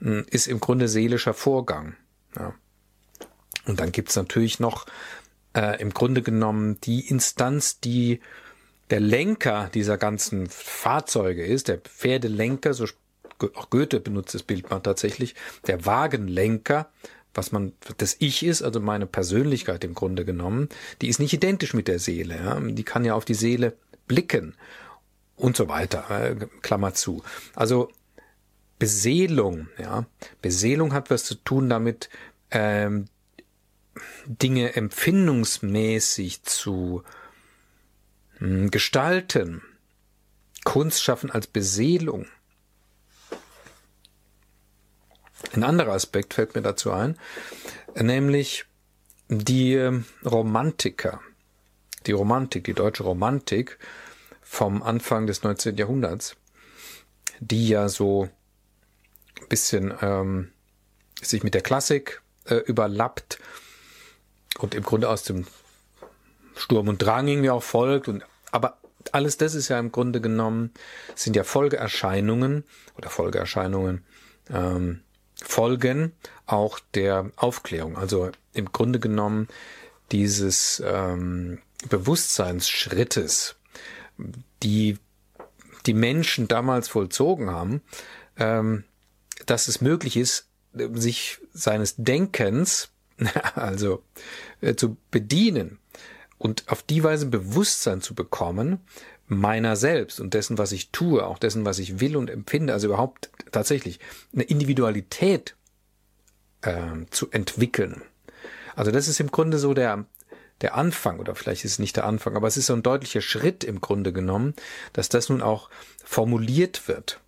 hm, 0.00 0.26
ist 0.30 0.46
im 0.46 0.60
Grunde 0.60 0.88
seelischer 0.88 1.32
Vorgang. 1.32 1.96
Ja. 2.36 2.54
Und 3.64 3.80
dann 3.80 3.92
gibt's 3.92 4.16
natürlich 4.16 4.60
noch 4.60 4.84
äh, 5.54 5.80
im 5.80 5.94
Grunde 5.94 6.20
genommen 6.20 6.78
die 6.82 7.08
Instanz, 7.08 7.80
die 7.80 8.20
der 8.90 9.00
Lenker 9.00 9.70
dieser 9.74 9.98
ganzen 9.98 10.46
Fahrzeuge 10.48 11.44
ist, 11.44 11.68
der 11.68 11.78
Pferdelenker, 11.78 12.74
so 12.74 12.86
auch 13.54 13.70
Goethe 13.70 14.00
benutzt 14.00 14.34
das 14.34 14.42
Bild 14.42 14.68
mal 14.70 14.80
tatsächlich, 14.80 15.34
der 15.66 15.86
Wagenlenker, 15.86 16.90
was 17.34 17.52
man 17.52 17.72
das 17.98 18.16
Ich 18.18 18.44
ist, 18.44 18.62
also 18.62 18.80
meine 18.80 19.06
Persönlichkeit 19.06 19.84
im 19.84 19.94
Grunde 19.94 20.24
genommen, 20.24 20.68
die 21.00 21.08
ist 21.08 21.20
nicht 21.20 21.32
identisch 21.32 21.74
mit 21.74 21.86
der 21.86 21.98
Seele. 21.98 22.36
Ja? 22.36 22.58
Die 22.58 22.82
kann 22.84 23.04
ja 23.04 23.14
auf 23.14 23.24
die 23.24 23.34
Seele 23.34 23.76
blicken 24.08 24.56
und 25.36 25.56
so 25.56 25.68
weiter. 25.68 26.10
Äh, 26.10 26.46
Klammer 26.62 26.94
zu. 26.94 27.22
Also 27.54 27.90
Beseelung, 28.78 29.68
ja, 29.78 30.06
Beseelung 30.40 30.92
hat 30.92 31.10
was 31.10 31.24
zu 31.24 31.34
tun 31.34 31.68
damit, 31.68 32.08
ähm, 32.50 33.06
Dinge 34.26 34.76
empfindungsmäßig 34.76 36.44
zu 36.44 37.02
gestalten. 38.40 39.62
Kunst 40.64 41.02
schaffen 41.02 41.30
als 41.30 41.46
Beseelung. 41.46 42.26
Ein 45.52 45.64
anderer 45.64 45.92
Aspekt 45.92 46.34
fällt 46.34 46.54
mir 46.54 46.62
dazu 46.62 46.92
ein, 46.92 47.16
nämlich 47.94 48.66
die 49.28 49.74
ähm, 49.74 50.04
Romantiker. 50.24 51.20
Die 52.06 52.12
Romantik, 52.12 52.64
die 52.64 52.74
deutsche 52.74 53.02
Romantik 53.02 53.78
vom 54.42 54.82
Anfang 54.82 55.26
des 55.26 55.42
19. 55.42 55.76
Jahrhunderts, 55.76 56.36
die 57.40 57.68
ja 57.68 57.88
so 57.88 58.28
ein 59.40 59.48
bisschen 59.48 59.92
ähm, 60.00 60.52
sich 61.20 61.42
mit 61.42 61.54
der 61.54 61.62
Klassik 61.62 62.22
äh, 62.46 62.56
überlappt 62.56 63.38
und 64.58 64.74
im 64.74 64.82
Grunde 64.82 65.08
aus 65.08 65.22
dem 65.22 65.46
Sturm 66.58 66.88
und 66.88 66.98
Drang 66.98 67.28
irgendwie 67.28 67.50
auch 67.50 67.62
folgt 67.62 68.08
und 68.08 68.24
aber 68.50 68.78
alles 69.12 69.36
das 69.36 69.54
ist 69.54 69.68
ja 69.68 69.78
im 69.78 69.92
Grunde 69.92 70.20
genommen 70.20 70.72
sind 71.14 71.36
ja 71.36 71.44
Folgeerscheinungen 71.44 72.64
oder 72.96 73.10
Folgeerscheinungen 73.10 74.04
ähm, 74.50 75.00
Folgen 75.42 76.12
auch 76.46 76.80
der 76.94 77.30
Aufklärung. 77.36 77.96
Also 77.96 78.30
im 78.54 78.72
Grunde 78.72 78.98
genommen 78.98 79.48
dieses 80.10 80.82
ähm, 80.84 81.60
Bewusstseinsschrittes, 81.88 83.56
die 84.62 84.98
die 85.86 85.94
Menschen 85.94 86.48
damals 86.48 86.88
vollzogen 86.88 87.50
haben, 87.50 87.82
ähm, 88.36 88.84
dass 89.46 89.68
es 89.68 89.80
möglich 89.80 90.16
ist, 90.16 90.48
sich 90.72 91.38
seines 91.52 91.94
Denkens, 91.96 92.90
also 93.54 94.02
äh, 94.60 94.74
zu 94.74 94.96
bedienen 95.10 95.78
und 96.38 96.64
auf 96.68 96.82
die 96.82 97.02
Weise 97.04 97.26
Bewusstsein 97.26 98.00
zu 98.00 98.14
bekommen, 98.14 98.80
meiner 99.26 99.76
selbst 99.76 100.20
und 100.20 100.34
dessen, 100.34 100.56
was 100.56 100.72
ich 100.72 100.90
tue, 100.90 101.26
auch 101.26 101.38
dessen, 101.38 101.64
was 101.64 101.78
ich 101.78 102.00
will 102.00 102.16
und 102.16 102.30
empfinde, 102.30 102.72
also 102.72 102.86
überhaupt 102.86 103.30
tatsächlich 103.52 104.00
eine 104.32 104.44
Individualität 104.44 105.54
äh, 106.62 107.04
zu 107.10 107.30
entwickeln. 107.30 108.02
Also 108.74 108.90
das 108.90 109.08
ist 109.08 109.20
im 109.20 109.30
Grunde 109.30 109.58
so 109.58 109.74
der, 109.74 110.06
der 110.60 110.76
Anfang, 110.76 111.18
oder 111.18 111.34
vielleicht 111.34 111.64
ist 111.64 111.72
es 111.72 111.78
nicht 111.78 111.96
der 111.96 112.06
Anfang, 112.06 112.36
aber 112.36 112.46
es 112.46 112.56
ist 112.56 112.66
so 112.66 112.74
ein 112.74 112.82
deutlicher 112.82 113.20
Schritt 113.20 113.64
im 113.64 113.80
Grunde 113.80 114.12
genommen, 114.12 114.54
dass 114.92 115.08
das 115.08 115.28
nun 115.28 115.42
auch 115.42 115.68
formuliert 116.04 116.88
wird. 116.88 117.20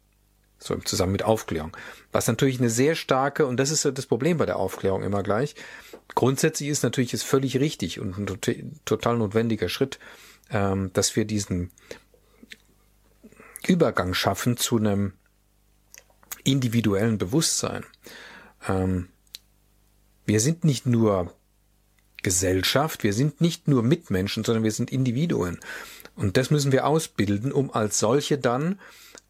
So 0.62 0.75
im 0.75 0.85
Zusammen 0.85 1.12
mit 1.12 1.23
Aufklärung. 1.23 1.75
Was 2.12 2.26
natürlich 2.26 2.61
eine 2.61 2.71
sehr 2.71 2.95
starke, 2.95 3.47
und 3.47 3.57
das 3.57 3.71
ist 3.71 3.85
das 3.85 4.07
Problem 4.07 4.37
bei 4.37 4.47
der 4.47 4.57
Aufklärung 4.57 5.02
immer 5.02 5.23
gleich. 5.23 5.55
Grundsätzlich 6.14 6.69
ist 6.69 6.83
natürlich 6.83 7.14
es 7.14 7.23
völlig 7.23 7.59
richtig 7.59 7.99
und 7.99 8.19
ein 8.19 8.26
total 8.85 9.17
notwendiger 9.17 9.69
Schritt, 9.69 9.99
ähm, 10.50 10.93
dass 10.93 11.17
wir 11.17 11.25
diesen 11.25 11.71
Übergang 13.67 14.14
schaffen 14.14 14.57
zu 14.57 14.76
einem 14.76 15.14
individuellen 16.45 17.19
Bewusstsein. 17.19 17.85
Ähm, 18.69 19.09
wir 20.26 20.40
sind 20.40 20.64
nicht 20.64 20.87
nur 20.87 21.35
Gesellschaft, 22.23 23.02
wir 23.02 23.12
sind 23.12 23.40
nicht 23.40 23.69
nur 23.69 23.83
Mitmenschen, 23.83 24.45
sondern 24.45 24.64
wir 24.64 24.73
sind 24.73 24.93
Individuen. 24.93 25.59
Und 26.17 26.37
das 26.37 26.50
müssen 26.50 26.73
wir 26.73 26.87
ausbilden, 26.87 27.52
um 27.52 27.73
als 27.73 27.99
solche 27.99 28.38
dann, 28.38 28.79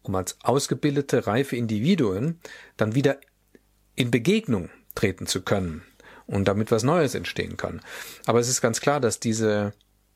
um 0.03 0.15
als 0.15 0.37
ausgebildete, 0.43 1.27
reife 1.27 1.55
Individuen 1.55 2.39
dann 2.77 2.95
wieder 2.95 3.19
in 3.95 4.11
Begegnung 4.11 4.69
treten 4.95 5.27
zu 5.27 5.41
können 5.41 5.83
und 6.27 6.47
damit 6.47 6.71
was 6.71 6.83
Neues 6.83 7.15
entstehen 7.15 7.57
kann. 7.57 7.81
Aber 8.25 8.39
es 8.39 8.49
ist 8.49 8.61
ganz 8.61 8.81
klar, 8.81 8.99
dass 8.99 9.19
diese 9.19 9.73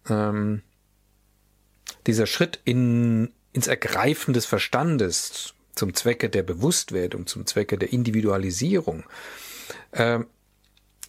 ähm, 0.10 0.62
dieser 2.08 2.26
Schritt 2.26 2.60
in, 2.64 3.32
ins 3.54 3.68
Ergreifen 3.68 4.34
des 4.34 4.46
Verstandes 4.46 5.54
zum 5.76 5.94
Zwecke 5.94 6.30
der 6.30 6.44
Bewusstwerdung, 6.44 7.28
zum 7.28 7.46
Zwecke 7.46 7.78
der 7.78 7.92
Individualisierung, 7.92 9.04
äh, 9.92 10.20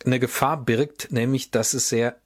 eine 0.05 0.21
Gefahr 0.21 0.63
birgt, 0.65 1.13
nämlich, 1.13 1.51
dass 1.51 1.75
es 1.75 1.89
sehr 1.89 2.17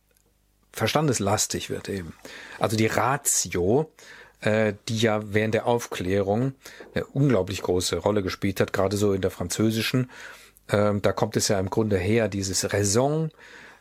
verstandeslastig 0.73 1.71
wird 1.71 1.89
eben. 1.89 2.15
Also 2.59 2.77
die 2.77 2.87
Ratio, 2.87 3.93
äh, 4.41 4.75
die 4.89 4.99
ja 4.99 5.21
während 5.33 5.55
der 5.55 5.67
Aufklärung 5.67 6.55
eine 6.95 7.05
unglaublich 7.07 7.63
große 7.63 7.97
Rolle 7.97 8.23
gespielt 8.23 8.61
hat, 8.61 8.73
gerade 8.73 8.97
so 8.97 9.13
in 9.13 9.21
der 9.21 9.31
französischen, 9.31 10.11
äh, 10.69 10.93
da 11.01 11.13
kommt 11.13 11.37
es 11.37 11.49
ja 11.49 11.59
im 11.59 11.71
Grunde 11.71 11.99
her, 11.99 12.29
dieses 12.29 12.73
Raison, 12.73 13.31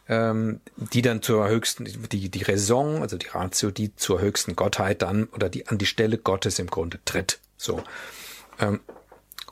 ähm, 0.07 0.59
die 0.75 1.01
dann 1.01 1.21
zur 1.21 1.47
höchsten, 1.47 1.85
die, 2.11 2.29
die 2.29 2.43
Raison, 2.43 3.01
also 3.01 3.17
die 3.17 3.27
Ratio, 3.27 3.71
die 3.71 3.95
zur 3.95 4.19
höchsten 4.19 4.55
Gottheit 4.55 5.01
dann 5.01 5.25
oder 5.25 5.49
die 5.49 5.67
an 5.67 5.77
die 5.77 5.85
Stelle 5.85 6.17
Gottes 6.17 6.59
im 6.59 6.67
Grunde 6.67 6.99
tritt. 7.05 7.39
So. 7.57 7.83
Ähm, 8.59 8.79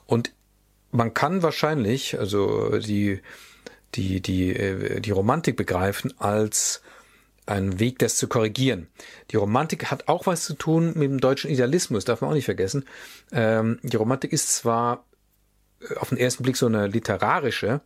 und 0.06 0.32
man 0.90 1.14
kann 1.14 1.42
wahrscheinlich, 1.42 2.18
also 2.18 2.78
die, 2.78 3.20
die, 3.94 4.20
die, 4.20 4.54
äh, 4.54 5.00
die 5.00 5.10
Romantik 5.10 5.56
begreifen 5.56 6.12
als 6.18 6.82
einen 7.48 7.80
Weg, 7.80 7.98
das 7.98 8.16
zu 8.16 8.28
korrigieren. 8.28 8.88
Die 9.30 9.36
Romantik 9.36 9.90
hat 9.90 10.08
auch 10.08 10.26
was 10.26 10.44
zu 10.44 10.54
tun 10.54 10.92
mit 10.94 11.10
dem 11.10 11.20
deutschen 11.20 11.50
Idealismus, 11.50 12.04
darf 12.04 12.20
man 12.20 12.30
auch 12.30 12.34
nicht 12.34 12.44
vergessen. 12.44 12.84
Ähm, 13.32 13.78
die 13.82 13.96
Romantik 13.96 14.32
ist 14.32 14.54
zwar 14.54 15.04
äh, 15.80 15.94
auf 15.96 16.10
den 16.10 16.18
ersten 16.18 16.42
Blick 16.42 16.56
so 16.56 16.66
eine 16.66 16.86
literarische 16.86 17.80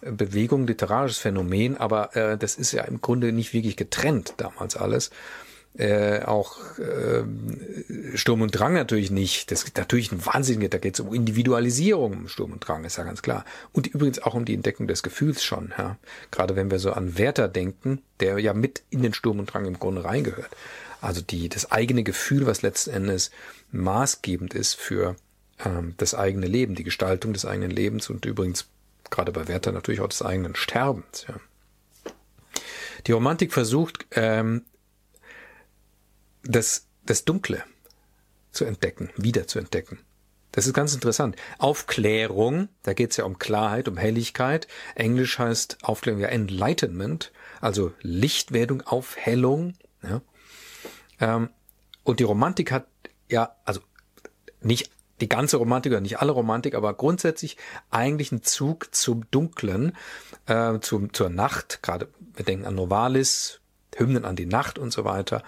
Bewegung, 0.00 0.66
literarisches 0.66 1.18
Phänomen, 1.18 1.76
aber 1.76 2.14
äh, 2.16 2.38
das 2.38 2.54
ist 2.54 2.72
ja 2.72 2.84
im 2.84 3.00
Grunde 3.00 3.32
nicht 3.32 3.52
wirklich 3.52 3.76
getrennt 3.76 4.34
damals 4.36 4.76
alles. 4.76 5.10
Äh, 5.76 6.22
auch 6.22 6.56
äh, 6.78 7.22
Sturm 8.16 8.42
und 8.42 8.50
Drang 8.50 8.74
natürlich 8.74 9.12
nicht. 9.12 9.52
Das 9.52 9.62
ist 9.62 9.76
natürlich 9.76 10.10
ein 10.10 10.26
Wahnsinniger, 10.26 10.68
da 10.68 10.78
geht 10.78 10.94
es 10.94 11.00
um 11.00 11.14
Individualisierung 11.14 12.26
Sturm 12.26 12.52
und 12.52 12.66
Drang, 12.66 12.84
ist 12.84 12.96
ja 12.96 13.04
ganz 13.04 13.22
klar. 13.22 13.44
Und 13.72 13.86
übrigens 13.86 14.20
auch 14.20 14.34
um 14.34 14.44
die 14.44 14.54
Entdeckung 14.54 14.88
des 14.88 15.04
Gefühls 15.04 15.44
schon, 15.44 15.72
ja. 15.78 15.96
Gerade 16.32 16.56
wenn 16.56 16.72
wir 16.72 16.80
so 16.80 16.92
an 16.92 17.16
Werther 17.16 17.46
denken, 17.46 18.02
der 18.18 18.38
ja 18.38 18.54
mit 18.54 18.82
in 18.90 19.02
den 19.02 19.14
Sturm 19.14 19.38
und 19.38 19.52
Drang 19.52 19.66
im 19.66 19.78
Grunde 19.78 20.04
reingehört. 20.04 20.50
Also 21.00 21.20
die, 21.20 21.48
das 21.48 21.70
eigene 21.70 22.02
Gefühl, 22.02 22.46
was 22.46 22.62
letzten 22.62 22.90
Endes 22.90 23.30
maßgebend 23.70 24.54
ist 24.54 24.74
für 24.74 25.14
ähm, 25.64 25.94
das 25.96 26.14
eigene 26.14 26.46
Leben, 26.46 26.74
die 26.74 26.84
Gestaltung 26.84 27.32
des 27.32 27.44
eigenen 27.44 27.70
Lebens 27.70 28.10
und 28.10 28.24
übrigens 28.24 28.66
gerade 29.10 29.32
bei 29.32 29.48
Werther 29.48 29.72
natürlich 29.72 30.00
auch 30.00 30.08
des 30.08 30.22
eigenen 30.22 30.56
Sterbens. 30.56 31.26
Ja. 31.28 31.36
Die 33.06 33.12
Romantik 33.12 33.52
versucht, 33.52 34.06
ähm, 34.10 34.62
das, 36.48 36.86
das 37.04 37.24
Dunkle 37.24 37.62
zu 38.50 38.64
entdecken, 38.64 39.10
wieder 39.16 39.46
zu 39.46 39.58
entdecken. 39.58 40.00
Das 40.50 40.66
ist 40.66 40.72
ganz 40.72 40.94
interessant. 40.94 41.36
Aufklärung, 41.58 42.68
da 42.82 42.94
geht 42.94 43.10
es 43.10 43.18
ja 43.18 43.24
um 43.24 43.38
Klarheit, 43.38 43.86
um 43.86 43.98
Helligkeit. 43.98 44.66
Englisch 44.94 45.38
heißt 45.38 45.78
Aufklärung 45.82 46.20
ja 46.20 46.28
Enlightenment, 46.28 47.32
also 47.60 47.92
Lichtwerdung, 48.00 48.80
Aufhellung. 48.80 49.74
Ja. 50.02 50.22
Ähm, 51.20 51.50
und 52.02 52.18
die 52.18 52.24
Romantik 52.24 52.72
hat 52.72 52.86
ja, 53.30 53.54
also 53.66 53.80
nicht 54.62 54.90
die 55.20 55.28
ganze 55.28 55.58
Romantik 55.58 55.92
oder 55.92 56.00
nicht 56.00 56.20
alle 56.20 56.32
Romantik, 56.32 56.74
aber 56.74 56.94
grundsätzlich 56.94 57.58
eigentlich 57.90 58.32
ein 58.32 58.42
Zug 58.42 58.94
zum 58.94 59.30
Dunklen, 59.30 59.94
äh, 60.46 60.78
zum, 60.80 61.12
zur 61.12 61.28
Nacht. 61.28 61.80
Gerade 61.82 62.08
wir 62.34 62.44
denken 62.44 62.64
an 62.64 62.74
Novalis, 62.74 63.60
Hymnen 63.96 64.24
an 64.24 64.36
die 64.36 64.46
Nacht 64.46 64.78
und 64.78 64.92
so 64.92 65.04
weiter. 65.04 65.42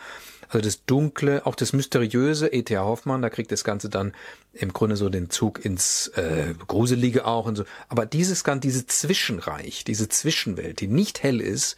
Also 0.48 0.64
das 0.64 0.84
Dunkle, 0.84 1.46
auch 1.46 1.54
das 1.54 1.72
Mysteriöse, 1.72 2.48
E.T.A. 2.48 2.82
Hoffmann, 2.82 3.22
da 3.22 3.30
kriegt 3.30 3.52
das 3.52 3.62
Ganze 3.62 3.88
dann 3.88 4.12
im 4.52 4.72
Grunde 4.72 4.96
so 4.96 5.08
den 5.08 5.30
Zug 5.30 5.64
ins 5.64 6.08
äh, 6.08 6.54
Gruselige 6.66 7.24
auch 7.24 7.46
und 7.46 7.54
so. 7.54 7.64
Aber 7.88 8.04
dieses 8.04 8.42
Ganze, 8.42 8.62
diese 8.62 8.86
Zwischenreich, 8.86 9.84
diese 9.84 10.08
Zwischenwelt, 10.08 10.80
die 10.80 10.88
nicht 10.88 11.22
hell 11.22 11.40
ist, 11.40 11.76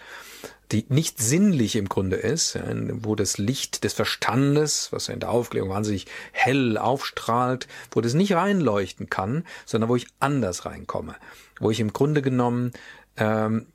die 0.73 0.87
nicht 0.89 1.21
sinnlich 1.21 1.77
im 1.77 1.89
Grunde 1.89 2.17
ist, 2.17 2.55
ja, 2.55 2.63
wo 3.03 3.15
das 3.15 3.37
Licht 3.37 3.85
des 3.85 3.93
Verstandes, 3.93 4.91
was 4.91 5.09
ja 5.09 5.15
in 5.15 5.21
der 5.21 5.31
Aufklärung 5.31 5.69
wahnsinnig 5.69 6.07
hell 6.33 6.79
aufstrahlt, 6.79 7.69
wo 7.91 8.01
das 8.01 8.15
nicht 8.15 8.33
reinleuchten 8.33 9.11
kann, 9.11 9.45
sondern 9.67 9.91
wo 9.91 9.97
ich 9.97 10.07
anders 10.19 10.65
reinkomme, 10.65 11.15
wo 11.61 11.71
ich 11.71 11.79
im 11.79 11.93
Grunde 11.93 12.23
genommen 12.23 12.73
ähm, 13.19 13.67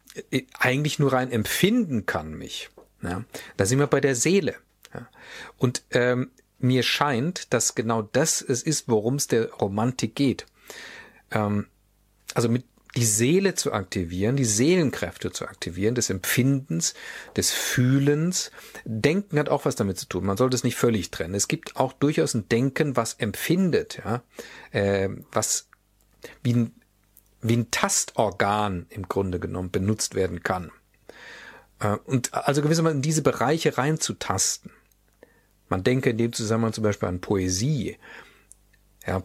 eigentlich 0.58 0.98
nur 0.98 1.14
rein 1.14 1.32
empfinden 1.32 2.08
kann 2.08 2.36
mich. 2.36 2.72
Ja. 3.02 3.24
Da 3.58 3.66
sind 3.66 3.80
wir 3.80 3.88
bei 3.88 4.02
der 4.02 4.16
Seele. 4.16 4.56
Ja. 4.94 5.08
Und 5.58 5.84
ähm, 5.92 6.32
mir 6.60 6.84
scheint, 6.84 7.54
dass 7.54 7.76
genau 7.76 8.02
das 8.02 8.42
es 8.42 8.64
ist, 8.64 8.88
worum 8.88 9.16
es 9.16 9.28
der 9.28 9.52
Romantik 9.52 10.16
geht. 10.16 10.46
Ähm, 11.32 11.68
also 12.34 12.50
mit 12.50 12.66
die 12.96 13.06
Seele 13.06 13.54
zu 13.54 13.74
aktivieren, 13.74 14.38
die 14.38 14.46
Seelenkräfte 14.46 15.32
zu 15.32 15.48
aktivieren, 15.48 15.94
des 15.94 16.10
Empfindens, 16.10 16.96
des 17.36 17.52
Fühlens. 17.52 18.50
Denken 18.86 19.38
hat 19.38 19.50
auch 19.50 19.66
was 19.66 19.76
damit 19.76 20.00
zu 20.00 20.08
tun. 20.08 20.26
Man 20.26 20.38
sollte 20.38 20.56
es 20.56 20.64
nicht 20.64 20.78
völlig 20.78 21.12
trennen. 21.12 21.36
Es 21.36 21.48
gibt 21.48 21.76
auch 21.76 21.94
durchaus 21.94 22.34
ein 22.34 22.50
Denken, 22.50 22.96
was 22.96 23.14
empfindet, 23.14 24.02
ja, 24.04 24.24
äh, 24.72 25.10
was 25.32 25.70
wie 26.42 26.54
ein, 26.54 26.76
wie 27.42 27.58
ein 27.58 27.70
Tastorgan 27.70 28.88
im 28.90 29.08
Grunde 29.08 29.40
genommen 29.40 29.70
benutzt 29.70 30.16
werden 30.16 30.42
kann. 30.42 30.72
Äh, 31.80 31.98
und 32.06 32.34
also 32.34 32.62
gewissermaßen 32.62 32.98
in 32.98 33.02
diese 33.02 33.22
Bereiche 33.22 33.78
reinzutasten. 33.78 34.72
Man 35.70 35.84
denke 35.84 36.12
in 36.12 36.18
dem 36.18 36.34
Zusammenhang 36.34 36.74
zum 36.74 36.84
Beispiel 36.84 37.10
an 37.10 37.22
Poesie. 37.22 37.98
Ja, 39.06 39.22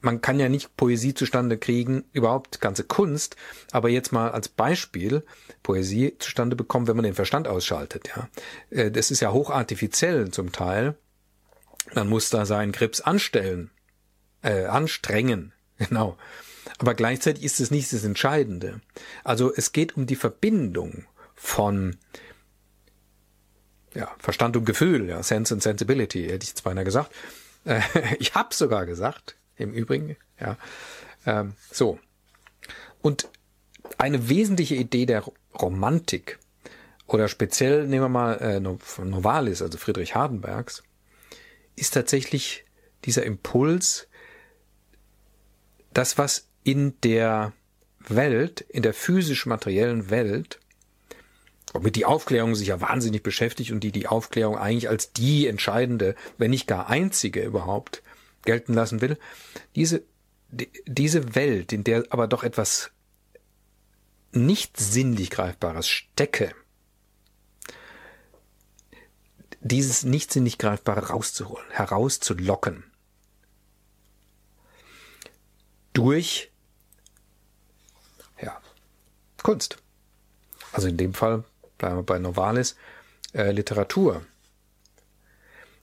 man 0.00 0.20
kann 0.20 0.38
ja 0.38 0.48
nicht 0.48 0.76
Poesie 0.76 1.14
zustande 1.14 1.58
kriegen, 1.58 2.04
überhaupt 2.12 2.60
ganze 2.60 2.84
Kunst, 2.84 3.36
aber 3.72 3.88
jetzt 3.88 4.12
mal 4.12 4.30
als 4.30 4.48
Beispiel 4.48 5.24
Poesie 5.62 6.16
zustande 6.18 6.54
bekommen, 6.54 6.86
wenn 6.86 6.96
man 6.96 7.04
den 7.04 7.14
Verstand 7.14 7.48
ausschaltet. 7.48 8.10
Ja, 8.14 8.28
äh, 8.70 8.90
das 8.90 9.10
ist 9.10 9.20
ja 9.20 9.32
hochartifiziell 9.32 10.30
zum 10.30 10.52
Teil. 10.52 10.96
Man 11.94 12.08
muss 12.08 12.30
da 12.30 12.46
seinen 12.46 12.72
Grips 12.72 13.00
anstellen, 13.00 13.70
äh, 14.42 14.64
anstrengen, 14.64 15.52
genau. 15.78 16.16
Aber 16.78 16.94
gleichzeitig 16.94 17.44
ist 17.44 17.60
es 17.60 17.70
nicht 17.70 17.92
das 17.92 18.04
Entscheidende. 18.04 18.80
Also 19.24 19.52
es 19.54 19.72
geht 19.72 19.96
um 19.96 20.06
die 20.06 20.16
Verbindung 20.16 21.04
von 21.36 21.96
ja, 23.94 24.12
Verstand 24.18 24.56
und 24.56 24.64
Gefühl, 24.64 25.08
ja, 25.08 25.22
Sense 25.22 25.54
and 25.54 25.62
Sensibility, 25.62 26.24
hätte 26.24 26.44
ich 26.44 26.50
jetzt 26.50 26.64
beinahe 26.64 26.84
gesagt. 26.84 27.12
Äh, 27.64 27.80
ich 28.18 28.34
habe 28.34 28.54
sogar 28.54 28.86
gesagt, 28.86 29.36
im 29.56 29.72
Übrigen, 29.72 30.16
ja. 30.40 30.58
Ähm, 31.24 31.54
so. 31.70 31.98
Und 33.00 33.28
eine 33.98 34.28
wesentliche 34.28 34.74
Idee 34.74 35.06
der 35.06 35.24
Romantik, 35.54 36.38
oder 37.06 37.28
speziell 37.28 37.86
nehmen 37.86 38.04
wir 38.04 38.08
mal 38.08 38.34
äh, 38.38 38.60
Novalis, 38.60 39.62
also 39.62 39.78
Friedrich 39.78 40.14
Hardenbergs, 40.14 40.82
ist 41.76 41.94
tatsächlich 41.94 42.64
dieser 43.04 43.24
Impuls, 43.24 44.08
das, 45.92 46.18
was 46.18 46.48
in 46.64 47.00
der 47.02 47.52
Welt, 48.00 48.60
in 48.60 48.82
der 48.82 48.92
physisch-materiellen 48.92 50.10
Welt 50.10 50.60
womit 51.72 51.96
die 51.96 52.04
Aufklärung 52.04 52.54
sich 52.54 52.68
ja 52.68 52.80
wahnsinnig 52.80 53.22
beschäftigt 53.22 53.70
und 53.72 53.80
die 53.80 53.92
die 53.92 54.06
Aufklärung 54.06 54.56
eigentlich 54.56 54.88
als 54.88 55.12
die 55.12 55.46
entscheidende, 55.46 56.14
wenn 56.38 56.50
nicht 56.50 56.66
gar 56.66 56.88
einzige 56.88 57.42
überhaupt 57.42 58.02
gelten 58.44 58.74
lassen 58.74 59.00
will. 59.00 59.18
Diese, 59.74 60.02
die, 60.50 60.70
diese 60.86 61.34
Welt, 61.34 61.72
in 61.72 61.84
der 61.84 62.04
aber 62.10 62.28
doch 62.28 62.44
etwas 62.44 62.90
nicht 64.32 64.76
sinnlich 64.78 65.30
Greifbares 65.30 65.88
stecke, 65.88 66.54
dieses 69.60 70.04
nicht 70.04 70.32
sinnlich 70.32 70.58
Greifbare 70.58 71.08
rauszuholen, 71.08 71.66
herauszulocken. 71.70 72.84
Durch 75.92 76.52
ja, 78.40 78.60
Kunst. 79.42 79.78
Also 80.72 80.88
in 80.88 80.98
dem 80.98 81.14
Fall 81.14 81.44
bleiben 81.78 81.96
wir 81.96 82.02
bei 82.02 82.18
Novalis, 82.18 82.76
äh, 83.32 83.50
Literatur, 83.50 84.24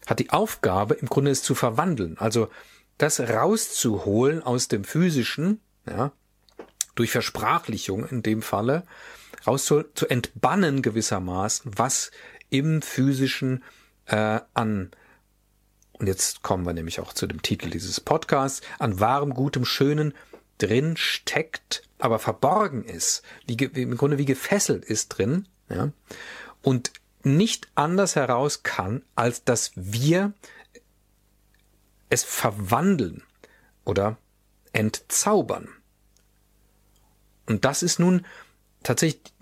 hat 0.05 0.19
die 0.19 0.31
Aufgabe, 0.31 0.95
im 0.95 1.07
Grunde 1.07 1.31
es 1.31 1.43
zu 1.43 1.55
verwandeln, 1.55 2.17
also 2.17 2.49
das 2.97 3.19
rauszuholen 3.19 4.43
aus 4.43 4.67
dem 4.67 4.83
Physischen, 4.83 5.59
ja, 5.87 6.11
durch 6.95 7.11
Versprachlichung 7.11 8.05
in 8.07 8.21
dem 8.21 8.41
Falle, 8.41 8.83
raus 9.47 9.65
zu, 9.65 9.83
zu 9.95 10.07
entbannen 10.07 10.81
gewissermaßen, 10.81 11.71
was 11.75 12.11
im 12.49 12.81
Physischen 12.81 13.63
äh, 14.05 14.39
an 14.53 14.91
und 16.03 16.07
jetzt 16.07 16.41
kommen 16.41 16.65
wir 16.65 16.73
nämlich 16.73 16.99
auch 16.99 17.13
zu 17.13 17.27
dem 17.27 17.41
Titel 17.41 17.69
dieses 17.69 18.01
Podcasts, 18.01 18.61
an 18.77 18.99
wahrem, 18.99 19.33
gutem, 19.33 19.63
schönen 19.63 20.13
drin 20.57 20.97
steckt, 20.97 21.83
aber 21.97 22.19
verborgen 22.19 22.83
ist, 22.83 23.21
wie, 23.47 23.53
im 23.53 23.95
Grunde 23.95 24.17
wie 24.17 24.25
gefesselt 24.25 24.83
ist 24.83 25.09
drin, 25.09 25.47
ja, 25.73 25.91
und 26.61 26.91
nicht 27.23 27.69
anders 27.75 28.15
heraus 28.15 28.63
kann, 28.63 29.03
als 29.15 29.43
dass 29.43 29.71
wir 29.75 30.33
es 32.09 32.23
verwandeln 32.23 33.23
oder 33.85 34.17
entzaubern. 34.73 35.69
Und 37.45 37.65
das 37.65 37.83
ist 37.83 37.99
nun 37.99 38.25
tatsächlich, 38.83 39.33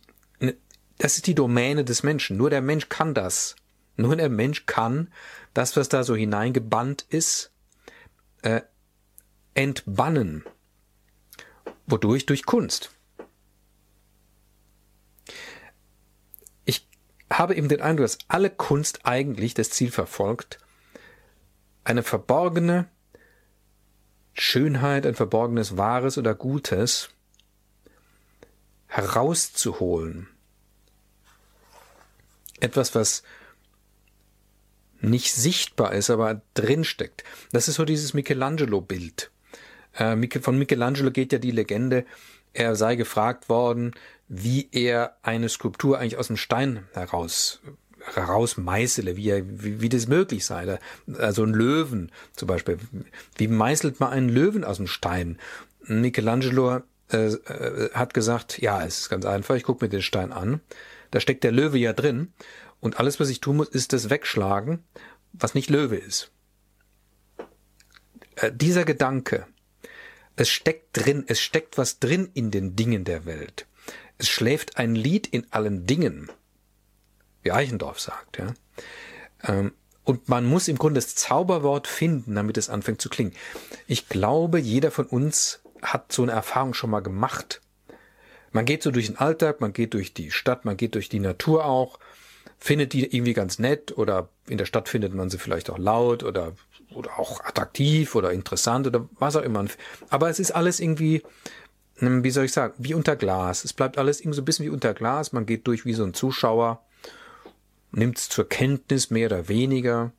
das 0.98 1.16
ist 1.16 1.28
die 1.28 1.36
Domäne 1.36 1.84
des 1.84 2.04
Menschen. 2.04 2.38
Nur 2.38 2.50
der 2.50 2.62
Mensch 2.62 2.90
kann 2.90 3.14
das. 3.14 3.56
Nur 3.98 4.16
der 4.16 4.30
Mensch 4.30 4.66
kann 4.66 5.12
das, 5.54 5.76
was 5.76 5.90
da 5.90 6.04
so 6.04 6.16
hineingebannt 6.16 7.06
ist, 7.10 7.52
äh, 8.42 8.62
entbannen. 9.54 10.44
Wodurch? 11.88 12.26
Durch 12.26 12.46
Kunst. 12.46 12.92
Habe 17.32 17.56
eben 17.56 17.70
den 17.70 17.82
Eindruck, 17.82 18.06
dass 18.06 18.18
alle 18.28 18.50
Kunst 18.50 19.06
eigentlich 19.06 19.54
das 19.54 19.70
Ziel 19.70 19.92
verfolgt, 19.92 20.60
eine 21.84 22.04
verborgene 22.04 22.88
Schönheit, 24.34 25.06
ein 25.06 25.16
verborgenes 25.16 25.78
Wahres 25.78 26.18
oder 26.18 26.36
Gutes 26.36 27.10
herauszuholen. 28.88 30.28
Etwas, 32.60 32.94
was 32.94 33.24
nicht 35.00 35.34
sichtbar 35.34 35.94
ist, 35.94 36.10
aber 36.10 36.42
drinsteckt. 36.54 37.24
Das 37.52 37.68
ist 37.68 37.76
so 37.76 37.86
dieses 37.86 38.14
Michelangelo-Bild. 38.14 39.32
Äh, 39.94 40.40
von 40.40 40.58
Michelangelo 40.58 41.12
geht 41.12 41.34
ja 41.34 41.40
die 41.40 41.52
Legende, 41.52 42.06
er 42.54 42.76
sei 42.76 42.96
gefragt 42.96 43.50
worden, 43.50 43.94
wie 44.28 44.70
er 44.72 45.18
eine 45.22 45.50
Skulptur 45.50 46.00
eigentlich 46.00 46.18
aus 46.18 46.28
dem 46.28 46.38
Stein 46.38 46.88
heraus 46.94 47.62
heraus 48.16 48.58
meißele, 48.58 49.16
wie, 49.16 49.30
er, 49.30 49.44
wie, 49.64 49.82
wie 49.82 49.90
das 49.90 50.08
möglich 50.08 50.46
sei. 50.46 50.80
Also 51.18 51.44
ein 51.44 51.54
Löwen 51.54 52.12
zum 52.36 52.48
Beispiel. 52.48 52.78
Wie 53.38 53.48
meißelt 53.48 54.00
man 54.00 54.12
einen 54.12 54.30
Löwen 54.30 54.64
aus 54.64 54.78
dem 54.78 54.88
Stein? 54.88 55.38
Michelangelo 55.82 56.82
äh, 57.12 57.28
äh, 57.28 57.90
hat 57.94 58.14
gesagt, 58.14 58.62
ja, 58.62 58.84
es 58.84 59.02
ist 59.02 59.10
ganz 59.10 59.26
einfach, 59.26 59.56
ich 59.56 59.64
gucke 59.64 59.86
mir 59.86 59.90
den 59.90 60.02
Stein 60.02 60.32
an. 60.32 60.62
Da 61.12 61.20
steckt 61.20 61.44
der 61.44 61.52
Löwe 61.52 61.78
ja 61.78 61.94
drin. 61.94 62.34
Und 62.80 63.00
alles, 63.00 63.20
was 63.20 63.30
ich 63.30 63.42
tun 63.42 63.58
muss, 63.58 63.70
ist 63.70 63.94
das 63.94 64.10
wegschlagen, 64.10 64.84
was 65.34 65.54
nicht 65.54 65.70
Löwe 65.70 65.98
ist. 65.98 66.32
Äh, 68.36 68.52
dieser 68.54 68.86
Gedanke, 68.86 69.46
es 70.36 70.50
steckt 70.50 70.90
drin, 70.94 71.24
es 71.28 71.40
steckt 71.40 71.78
was 71.78 72.00
drin 72.00 72.30
in 72.34 72.52
den 72.52 72.76
Dingen 72.76 73.04
der 73.04 73.26
Welt. 73.26 73.68
Es 74.18 74.30
schläft 74.30 74.78
ein 74.78 74.96
Lied 74.96 75.28
in 75.28 75.48
allen 75.52 75.86
Dingen, 75.86 76.30
wie 77.44 77.52
Eichendorff 77.52 78.00
sagt, 78.00 78.38
ja. 78.38 78.54
Ähm, 79.44 79.74
und 80.04 80.30
man 80.30 80.46
muss 80.46 80.68
im 80.68 80.78
Grunde 80.78 81.00
das 81.00 81.16
Zauberwort 81.16 81.88
finden, 81.88 82.36
damit 82.36 82.58
es 82.58 82.70
anfängt 82.70 83.02
zu 83.02 83.10
klingen. 83.10 83.34
Ich 83.88 84.10
glaube, 84.10 84.60
jeder 84.60 84.92
von 84.92 85.06
uns 85.06 85.62
hat 85.82 86.12
so 86.12 86.24
eine 86.24 86.32
Erfahrung 86.32 86.74
schon 86.74 86.90
mal 86.90 87.02
gemacht. 87.02 87.62
Man 88.52 88.66
geht 88.66 88.84
so 88.84 88.92
durch 88.92 89.08
den 89.08 89.18
Alltag, 89.18 89.62
man 89.62 89.74
geht 89.74 89.94
durch 89.94 90.14
die 90.14 90.32
Stadt, 90.32 90.66
man 90.66 90.76
geht 90.76 90.96
durch 90.96 91.08
die 91.08 91.20
Natur 91.20 91.66
auch, 91.66 92.00
findet 92.58 92.94
die 92.94 93.06
irgendwie 93.16 93.34
ganz 93.34 93.60
nett 93.60 93.98
oder 93.98 94.30
in 94.48 94.58
der 94.58 94.66
Stadt 94.66 94.90
findet 94.90 95.14
man 95.14 95.30
sie 95.30 95.38
vielleicht 95.38 95.70
auch 95.70 95.78
laut 95.78 96.24
oder 96.24 96.54
oder 96.94 97.20
auch 97.20 97.44
attraktiv 97.44 98.16
oder 98.16 98.32
interessant 98.32 98.88
oder 98.88 99.08
was 99.18 99.36
auch 99.36 99.44
immer. 99.44 99.66
Aber 100.10 100.30
es 100.30 100.40
ist 100.40 100.52
alles 100.52 100.80
irgendwie, 100.80 101.24
hm, 101.98 102.24
wie 102.24 102.32
soll 102.32 102.46
ich 102.46 102.52
sagen, 102.52 102.74
wie 102.78 102.94
unter 102.94 103.16
Glas. 103.16 103.64
Es 103.64 103.74
bleibt 103.74 103.98
alles 103.98 104.20
irgendwie 104.20 104.36
so 104.36 104.42
ein 104.42 104.46
bisschen 104.46 104.66
wie 104.66 104.70
unter 104.70 104.94
Glas. 104.94 105.32
Man 105.32 105.46
geht 105.46 105.68
durch 105.68 105.86
wie 105.86 105.94
so 105.94 106.04
ein 106.04 106.14
Zuschauer, 106.14 106.84
nimmt 107.92 108.18
es 108.18 108.30
zur 108.30 108.48
Kenntnis 108.48 109.10
mehr 109.10 109.28
oder 109.28 109.48
weniger. 109.48 110.12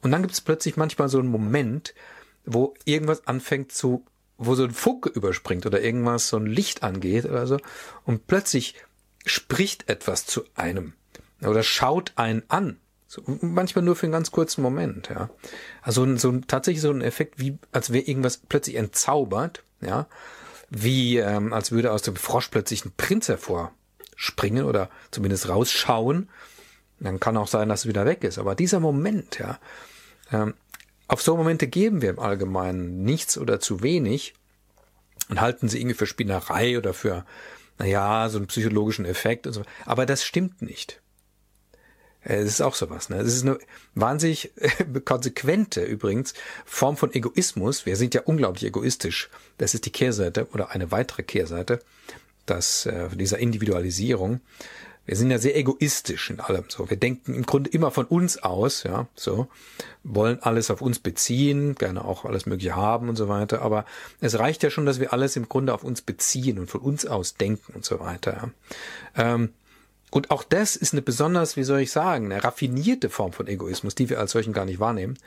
Und 0.00 0.12
dann 0.12 0.22
gibt 0.22 0.34
es 0.34 0.40
plötzlich 0.40 0.76
manchmal 0.76 1.08
so 1.08 1.18
einen 1.18 1.28
Moment, 1.28 1.94
wo 2.44 2.74
irgendwas 2.84 3.26
anfängt 3.26 3.72
zu, 3.72 4.04
wo 4.38 4.54
so 4.54 4.64
ein 4.64 4.70
Funke 4.70 5.08
überspringt 5.08 5.66
oder 5.66 5.80
irgendwas, 5.80 6.28
so 6.28 6.36
ein 6.36 6.46
Licht 6.46 6.82
angeht 6.82 7.24
oder 7.24 7.46
so. 7.46 7.58
Und 8.04 8.26
plötzlich 8.26 8.74
spricht 9.24 9.88
etwas 9.88 10.26
zu 10.26 10.44
einem 10.54 10.92
oder 11.42 11.62
schaut 11.62 12.12
einen 12.16 12.44
an. 12.48 12.78
So, 13.08 13.22
manchmal 13.40 13.84
nur 13.84 13.96
für 13.96 14.06
einen 14.06 14.12
ganz 14.12 14.32
kurzen 14.32 14.62
Moment, 14.62 15.08
ja. 15.08 15.30
Also 15.82 16.16
so 16.16 16.32
tatsächlich 16.40 16.82
so 16.82 16.90
ein 16.90 17.02
Effekt, 17.02 17.38
wie 17.38 17.58
als 17.72 17.92
wäre 17.92 18.04
irgendwas 18.04 18.38
plötzlich 18.38 18.76
entzaubert, 18.76 19.62
ja. 19.80 20.06
Wie 20.70 21.18
ähm, 21.18 21.52
als 21.52 21.70
würde 21.70 21.92
aus 21.92 22.02
dem 22.02 22.16
Frosch 22.16 22.48
plötzlich 22.48 22.84
ein 22.84 22.92
Prinz 22.96 23.28
hervorspringen 23.28 24.64
oder 24.64 24.90
zumindest 25.12 25.48
rausschauen. 25.48 26.28
Dann 26.98 27.20
kann 27.20 27.36
auch 27.36 27.46
sein, 27.46 27.68
dass 27.68 27.80
es 27.80 27.86
wieder 27.86 28.06
weg 28.06 28.24
ist. 28.24 28.38
Aber 28.38 28.54
dieser 28.54 28.80
Moment, 28.80 29.38
ja, 29.38 29.60
ähm, 30.32 30.54
auf 31.08 31.22
so 31.22 31.36
Momente 31.36 31.68
geben 31.68 32.02
wir 32.02 32.10
im 32.10 32.18
Allgemeinen 32.18 33.04
nichts 33.04 33.38
oder 33.38 33.60
zu 33.60 33.82
wenig. 33.82 34.34
und 35.28 35.40
halten 35.40 35.68
sie 35.68 35.80
irgendwie 35.80 35.96
für 35.96 36.06
Spinnerei 36.06 36.78
oder 36.78 36.94
für, 36.94 37.24
naja, 37.78 38.28
so 38.28 38.38
einen 38.38 38.46
psychologischen 38.48 39.04
Effekt 39.04 39.46
und 39.46 39.52
so. 39.52 39.62
Aber 39.84 40.06
das 40.06 40.24
stimmt 40.24 40.62
nicht. 40.62 41.00
Äh, 42.26 42.36
es 42.36 42.52
ist 42.52 42.60
auch 42.60 42.74
sowas. 42.74 43.08
Ne? 43.08 43.16
Es 43.16 43.34
ist 43.34 43.42
eine 43.42 43.58
wahnsinnig 43.94 44.52
konsequente 45.04 45.82
übrigens 45.82 46.34
Form 46.64 46.96
von 46.96 47.12
Egoismus. 47.14 47.86
Wir 47.86 47.96
sind 47.96 48.14
ja 48.14 48.22
unglaublich 48.22 48.64
egoistisch. 48.64 49.30
Das 49.58 49.74
ist 49.74 49.86
die 49.86 49.90
Kehrseite 49.90 50.48
oder 50.52 50.70
eine 50.70 50.90
weitere 50.90 51.22
Kehrseite 51.22 51.80
dass, 52.46 52.86
äh, 52.86 53.08
dieser 53.08 53.38
Individualisierung. 53.38 54.40
Wir 55.04 55.14
sind 55.14 55.30
ja 55.30 55.38
sehr 55.38 55.56
egoistisch 55.56 56.30
in 56.30 56.40
allem 56.40 56.64
so. 56.68 56.90
Wir 56.90 56.96
denken 56.96 57.34
im 57.34 57.46
Grunde 57.46 57.70
immer 57.70 57.92
von 57.92 58.06
uns 58.06 58.38
aus, 58.38 58.82
ja, 58.82 59.06
so, 59.14 59.46
wollen 60.02 60.42
alles 60.42 60.68
auf 60.70 60.80
uns 60.80 60.98
beziehen, 60.98 61.76
gerne 61.76 62.04
auch 62.04 62.24
alles 62.24 62.46
Mögliche 62.46 62.74
haben 62.74 63.08
und 63.08 63.14
so 63.14 63.28
weiter. 63.28 63.62
Aber 63.62 63.84
es 64.20 64.36
reicht 64.36 64.64
ja 64.64 64.70
schon, 64.70 64.86
dass 64.86 64.98
wir 64.98 65.12
alles 65.12 65.36
im 65.36 65.48
Grunde 65.48 65.74
auf 65.74 65.84
uns 65.84 66.02
beziehen 66.02 66.58
und 66.58 66.68
von 66.68 66.80
uns 66.80 67.06
aus 67.06 67.36
denken 67.36 67.74
und 67.74 67.84
so 67.84 68.00
weiter. 68.00 68.50
Ja. 69.16 69.34
Ähm, 69.34 69.50
und 70.16 70.30
auch 70.30 70.44
das 70.44 70.76
ist 70.76 70.94
eine 70.94 71.02
besonders, 71.02 71.58
wie 71.58 71.62
soll 71.62 71.80
ich 71.80 71.92
sagen, 71.92 72.32
eine 72.32 72.42
raffinierte 72.42 73.10
Form 73.10 73.34
von 73.34 73.46
Egoismus, 73.48 73.94
die 73.94 74.08
wir 74.08 74.18
als 74.18 74.32
solchen 74.32 74.54
gar 74.54 74.64
nicht 74.64 74.80
wahrnehmen, 74.80 75.18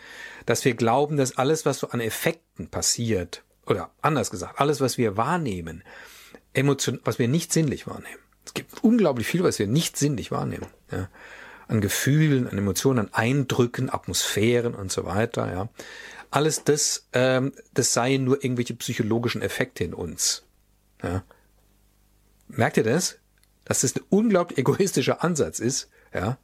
dass 0.47 0.65
wir 0.65 0.73
glauben, 0.73 1.15
dass 1.15 1.37
alles, 1.37 1.63
was 1.63 1.77
so 1.77 1.89
an 1.89 1.99
Effekten 1.99 2.69
passiert, 2.69 3.43
oder 3.67 3.91
anders 4.01 4.31
gesagt, 4.31 4.59
alles, 4.59 4.81
was 4.81 4.97
wir 4.97 5.15
wahrnehmen, 5.15 5.83
emotion, 6.53 6.99
was 7.03 7.19
wir 7.19 7.27
nicht 7.27 7.53
sinnlich 7.53 7.85
wahrnehmen, 7.85 8.17
es 8.43 8.55
gibt 8.55 8.83
unglaublich 8.83 9.27
viel, 9.27 9.43
was 9.43 9.59
wir 9.59 9.67
nicht 9.67 9.95
sinnlich 9.95 10.31
wahrnehmen. 10.31 10.65
Ja. 10.91 11.07
An 11.67 11.81
Gefühlen, 11.81 12.47
an 12.47 12.57
Emotionen, 12.57 12.97
an 12.97 13.13
Eindrücken, 13.13 13.93
Atmosphären 13.93 14.73
und 14.73 14.91
so 14.91 15.05
weiter. 15.05 15.51
Ja. 15.51 15.69
Alles 16.31 16.63
das, 16.63 17.05
ähm, 17.13 17.53
das 17.75 17.93
seien 17.93 18.23
nur 18.23 18.43
irgendwelche 18.43 18.73
psychologischen 18.73 19.43
Effekte 19.43 19.83
in 19.83 19.93
uns. 19.93 20.47
Ja. 21.03 21.23
Merkt 22.47 22.77
ihr 22.77 22.83
das? 22.83 23.18
Dass 23.69 23.81
das 23.81 23.95
ein 23.95 24.01
unglaublich 24.09 24.57
egoistischer 24.57 25.23
Ansatz 25.23 25.59
ist, 25.59 25.89
ja, 26.11 26.39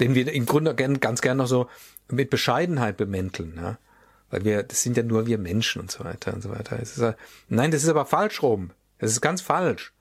den 0.00 0.14
wir 0.14 0.32
im 0.32 0.46
Grunde 0.46 0.74
ganz 0.74 1.20
gern 1.20 1.36
noch 1.36 1.46
so 1.46 1.68
mit 2.08 2.30
Bescheidenheit 2.30 2.96
bemänteln, 2.96 3.54
ja. 3.56 3.78
Weil 4.30 4.44
wir, 4.44 4.62
das 4.62 4.82
sind 4.82 4.96
ja 4.96 5.02
nur 5.02 5.26
wir 5.26 5.36
Menschen 5.36 5.82
und 5.82 5.90
so 5.92 6.02
weiter 6.02 6.32
und 6.32 6.42
so 6.42 6.50
weiter. 6.50 6.80
Ist, 6.80 7.00
nein, 7.48 7.70
das 7.70 7.82
ist 7.82 7.88
aber 7.90 8.06
falsch 8.06 8.42
rum. 8.42 8.70
Das 8.98 9.12
ist 9.12 9.20
ganz 9.20 9.42
falsch. 9.42 9.92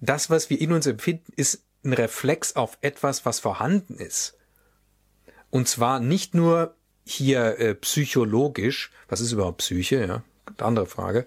Das, 0.00 0.28
was 0.28 0.50
wir 0.50 0.60
in 0.60 0.72
uns 0.72 0.86
empfinden, 0.86 1.32
ist 1.36 1.62
ein 1.84 1.92
Reflex 1.92 2.56
auf 2.56 2.76
etwas, 2.80 3.24
was 3.24 3.38
vorhanden 3.38 3.94
ist. 3.94 4.36
Und 5.50 5.68
zwar 5.68 6.00
nicht 6.00 6.34
nur 6.34 6.74
hier 7.04 7.60
äh, 7.60 7.74
psychologisch, 7.76 8.90
was 9.08 9.20
ist 9.20 9.32
überhaupt 9.32 9.58
Psyche, 9.58 10.04
ja, 10.04 10.22
andere 10.58 10.86
Frage, 10.86 11.26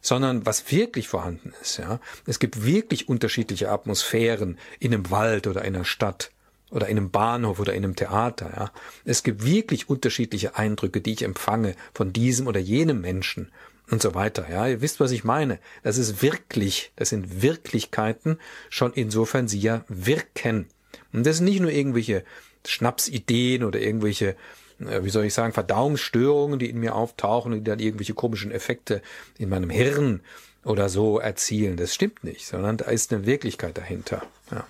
sondern 0.00 0.46
was 0.46 0.70
wirklich 0.70 1.08
vorhanden 1.08 1.52
ist, 1.60 1.78
ja. 1.78 2.00
Es 2.26 2.38
gibt 2.38 2.64
wirklich 2.64 3.08
unterschiedliche 3.08 3.70
Atmosphären 3.70 4.58
in 4.78 4.94
einem 4.94 5.10
Wald 5.10 5.46
oder 5.46 5.64
in 5.64 5.74
einer 5.74 5.84
Stadt 5.84 6.30
oder 6.70 6.88
in 6.88 6.96
einem 6.96 7.10
Bahnhof 7.10 7.58
oder 7.58 7.74
in 7.74 7.84
einem 7.84 7.96
Theater, 7.96 8.50
ja. 8.56 8.70
Es 9.04 9.22
gibt 9.22 9.44
wirklich 9.44 9.88
unterschiedliche 9.88 10.56
Eindrücke, 10.56 11.00
die 11.00 11.12
ich 11.12 11.22
empfange 11.22 11.74
von 11.94 12.12
diesem 12.12 12.46
oder 12.46 12.60
jenem 12.60 13.00
Menschen 13.00 13.50
und 13.90 14.00
so 14.00 14.14
weiter. 14.14 14.48
Ja, 14.50 14.66
ihr 14.66 14.80
wisst, 14.80 15.00
was 15.00 15.10
ich 15.10 15.24
meine. 15.24 15.58
Das 15.82 15.98
ist 15.98 16.22
wirklich, 16.22 16.92
das 16.96 17.10
sind 17.10 17.42
Wirklichkeiten, 17.42 18.38
schon 18.68 18.92
insofern 18.92 19.48
sie 19.48 19.60
ja 19.60 19.84
wirken. 19.88 20.66
Und 21.12 21.26
das 21.26 21.38
sind 21.38 21.46
nicht 21.46 21.60
nur 21.60 21.70
irgendwelche 21.70 22.24
Schnapsideen 22.66 23.64
oder 23.64 23.80
irgendwelche, 23.80 24.36
wie 24.80 25.10
soll 25.10 25.24
ich 25.24 25.34
sagen, 25.34 25.52
Verdauungsstörungen, 25.52 26.58
die 26.58 26.70
in 26.70 26.78
mir 26.78 26.94
auftauchen 26.94 27.52
und 27.52 27.58
die 27.58 27.64
dann 27.64 27.78
irgendwelche 27.78 28.14
komischen 28.14 28.50
Effekte 28.50 29.02
in 29.38 29.48
meinem 29.48 29.70
Hirn 29.70 30.22
oder 30.64 30.88
so 30.88 31.18
erzielen. 31.18 31.76
Das 31.76 31.94
stimmt 31.94 32.24
nicht, 32.24 32.46
sondern 32.46 32.78
da 32.78 32.86
ist 32.86 33.12
eine 33.12 33.26
Wirklichkeit 33.26 33.76
dahinter. 33.76 34.22
Ja. 34.50 34.66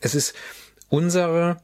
Es 0.00 0.14
ist 0.14 0.34
unsere 0.88 1.58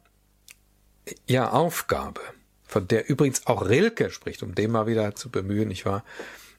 ja, 1.26 1.50
Aufgabe, 1.50 2.20
von 2.64 2.86
der 2.86 3.08
übrigens 3.08 3.46
auch 3.46 3.68
Rilke 3.68 4.10
spricht, 4.10 4.42
um 4.42 4.54
den 4.54 4.70
mal 4.70 4.86
wieder 4.86 5.14
zu 5.14 5.30
bemühen, 5.30 5.68
nicht 5.68 5.86
wahr? 5.86 6.04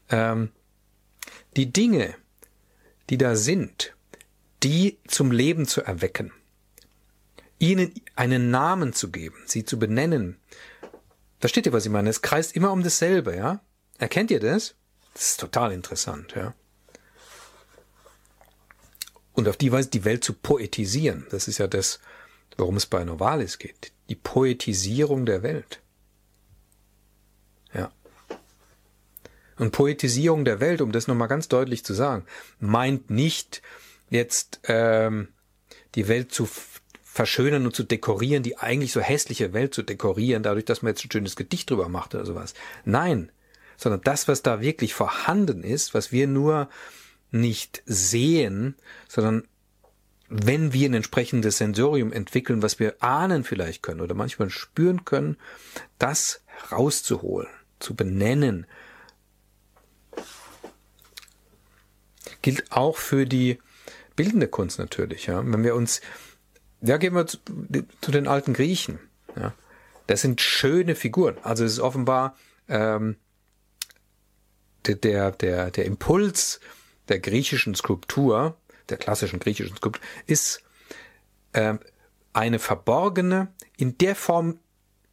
Ähm, 0.10 0.52
die 1.56 1.72
Dinge, 1.72 2.16
die 3.10 3.18
da 3.18 3.36
sind, 3.36 3.96
die 4.64 4.98
zum 5.08 5.32
Leben 5.32 5.68
zu 5.68 5.82
erwecken, 5.82 6.32
ihnen 7.60 7.94
einen 8.16 8.50
Namen 8.52 8.94
zu 8.94 9.12
geben, 9.12 9.38
sie 9.46 9.66
zu 9.66 9.78
benennen. 9.78 10.38
Versteht 11.40 11.66
ihr, 11.66 11.74
was 11.74 11.86
ich 11.86 11.92
meine? 11.92 12.10
Es 12.10 12.22
kreist 12.22 12.56
immer 12.56 12.72
um 12.72 12.84
dasselbe, 12.84 13.36
ja? 13.36 13.62
Erkennt 13.98 14.32
ihr 14.32 14.40
das? 14.40 14.76
Das 15.14 15.32
ist 15.32 15.40
total 15.40 15.72
interessant, 15.72 16.34
ja. 16.36 16.54
Und 19.34 19.48
auf 19.48 19.58
die 19.58 19.72
Weise 19.72 19.90
die 19.90 20.06
Welt 20.06 20.24
zu 20.24 20.34
poetisieren, 20.34 21.26
das 21.30 21.48
ist 21.48 21.60
ja 21.60 21.68
das, 21.68 22.00
worum 22.58 22.76
es 22.76 22.86
bei 22.86 23.04
Novalis 23.04 23.58
geht. 23.58 23.92
Die 24.10 24.16
Poetisierung 24.16 25.26
der 25.26 25.44
Welt. 25.44 25.82
Ja. 27.74 27.92
Und 29.58 29.72
Poetisierung 29.72 30.46
der 30.46 30.60
Welt, 30.60 30.82
um 30.82 30.92
das 30.92 31.08
nochmal 31.08 31.28
ganz 31.28 31.48
deutlich 31.48 31.86
zu 31.86 31.94
sagen, 31.94 32.26
meint 32.60 33.10
nicht 33.10 33.62
jetzt 34.10 34.60
ähm, 34.64 35.30
die 35.96 36.08
Welt 36.08 36.34
zu 36.34 36.48
verschönern 37.12 37.66
und 37.66 37.76
zu 37.76 37.84
dekorieren, 37.84 38.44
die 38.44 38.58
eigentlich 38.58 38.92
so 38.92 39.02
hässliche 39.02 39.52
Welt 39.52 39.74
zu 39.74 39.84
dekorieren, 39.84 40.44
dadurch, 40.44 40.66
dass 40.66 40.82
man 40.82 40.92
jetzt 40.92 41.04
ein 41.04 41.12
schönes 41.12 41.36
Gedicht 41.36 41.70
drüber 41.70 41.90
macht 41.90 42.16
oder 42.16 42.26
sowas. 42.26 42.54
Nein, 42.86 43.32
sondern 43.78 44.02
das, 44.02 44.28
was 44.28 44.44
da 44.44 44.62
wirklich 44.62 44.94
vorhanden 44.94 45.64
ist, 45.64 45.94
was 45.94 46.12
wir 46.12 46.28
nur 46.28 46.70
nicht 47.32 47.82
sehen, 47.86 48.76
sondern 49.08 49.44
wenn 50.30 50.74
wir 50.74 50.88
ein 50.88 50.94
entsprechendes 50.94 51.58
Sensorium 51.58 52.14
entwickeln, 52.14 52.62
was 52.62 52.80
wir 52.80 53.02
ahnen 53.02 53.44
vielleicht 53.44 53.82
können 53.82 54.02
oder 54.02 54.14
manchmal 54.14 54.52
spüren 54.52 55.04
können, 55.04 55.38
das 55.98 56.44
herauszuholen 56.46 57.48
zu 57.80 57.96
benennen. 57.96 58.68
Gilt 62.44 62.72
auch 62.72 62.98
für 62.98 63.26
die 63.26 63.58
bildende 64.16 64.48
Kunst 64.48 64.78
natürlich. 64.78 65.26
Ja? 65.26 65.42
Wenn 65.44 65.64
wir 65.64 65.76
uns, 65.76 66.02
ja, 66.82 66.98
gehen 66.98 67.14
wir 67.14 67.28
zu, 67.28 67.38
zu 68.02 68.12
den 68.12 68.28
alten 68.28 68.54
Griechen. 68.54 69.00
Ja? 69.36 69.54
Das 70.08 70.22
sind 70.22 70.42
schöne 70.42 70.96
Figuren. 70.96 71.38
Also 71.44 71.64
es 71.64 71.74
ist 71.74 71.80
offenbar 71.80 72.36
ähm, 72.68 73.18
der, 74.86 75.32
der, 75.32 75.72
der 75.72 75.86
Impuls 75.86 76.60
der 77.10 77.20
griechischen 77.20 77.76
Skulptur, 77.76 78.58
der 78.90 78.98
klassischen 78.98 79.40
griechischen 79.40 79.76
Skulptur, 79.76 80.04
ist 80.26 80.64
äh, 81.54 81.76
eine 82.34 82.60
verborgene, 82.60 83.54
in 83.78 83.98
der 83.98 84.16
Form 84.16 84.60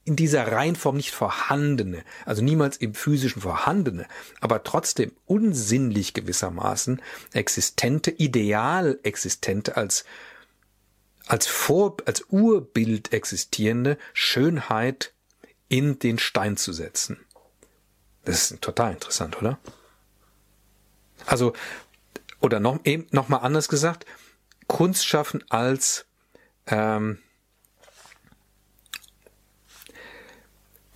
in 0.04 0.14
dieser 0.14 0.52
Reihenform 0.52 0.96
nicht 0.96 1.10
vorhandene, 1.10 2.04
also 2.24 2.40
niemals 2.40 2.76
im 2.76 2.94
physischen 2.94 3.42
vorhandene, 3.42 4.06
aber 4.40 4.62
trotzdem 4.62 5.10
unsinnlich 5.26 6.14
gewissermaßen 6.14 7.02
existente, 7.32 8.12
ideal 8.12 9.00
existente, 9.02 9.76
als, 9.76 10.04
als 11.26 11.46
Vor, 11.46 11.96
als 12.06 12.24
Urbild 12.30 13.12
existierende 13.12 13.98
Schönheit 14.12 15.12
in 15.68 15.98
den 15.98 16.18
Stein 16.18 16.56
zu 16.56 16.72
setzen. 16.72 17.18
Das 18.24 18.50
ist 18.50 18.60
total 18.62 18.92
interessant, 18.92 19.36
oder? 19.38 19.58
Also, 21.26 21.52
oder 22.40 22.60
noch, 22.60 22.80
eben, 22.84 23.06
noch 23.10 23.28
mal 23.28 23.38
anders 23.38 23.68
gesagt, 23.68 24.06
Kunst 24.68 25.06
schaffen 25.06 25.44
als, 25.48 26.06
ähm, 26.66 27.18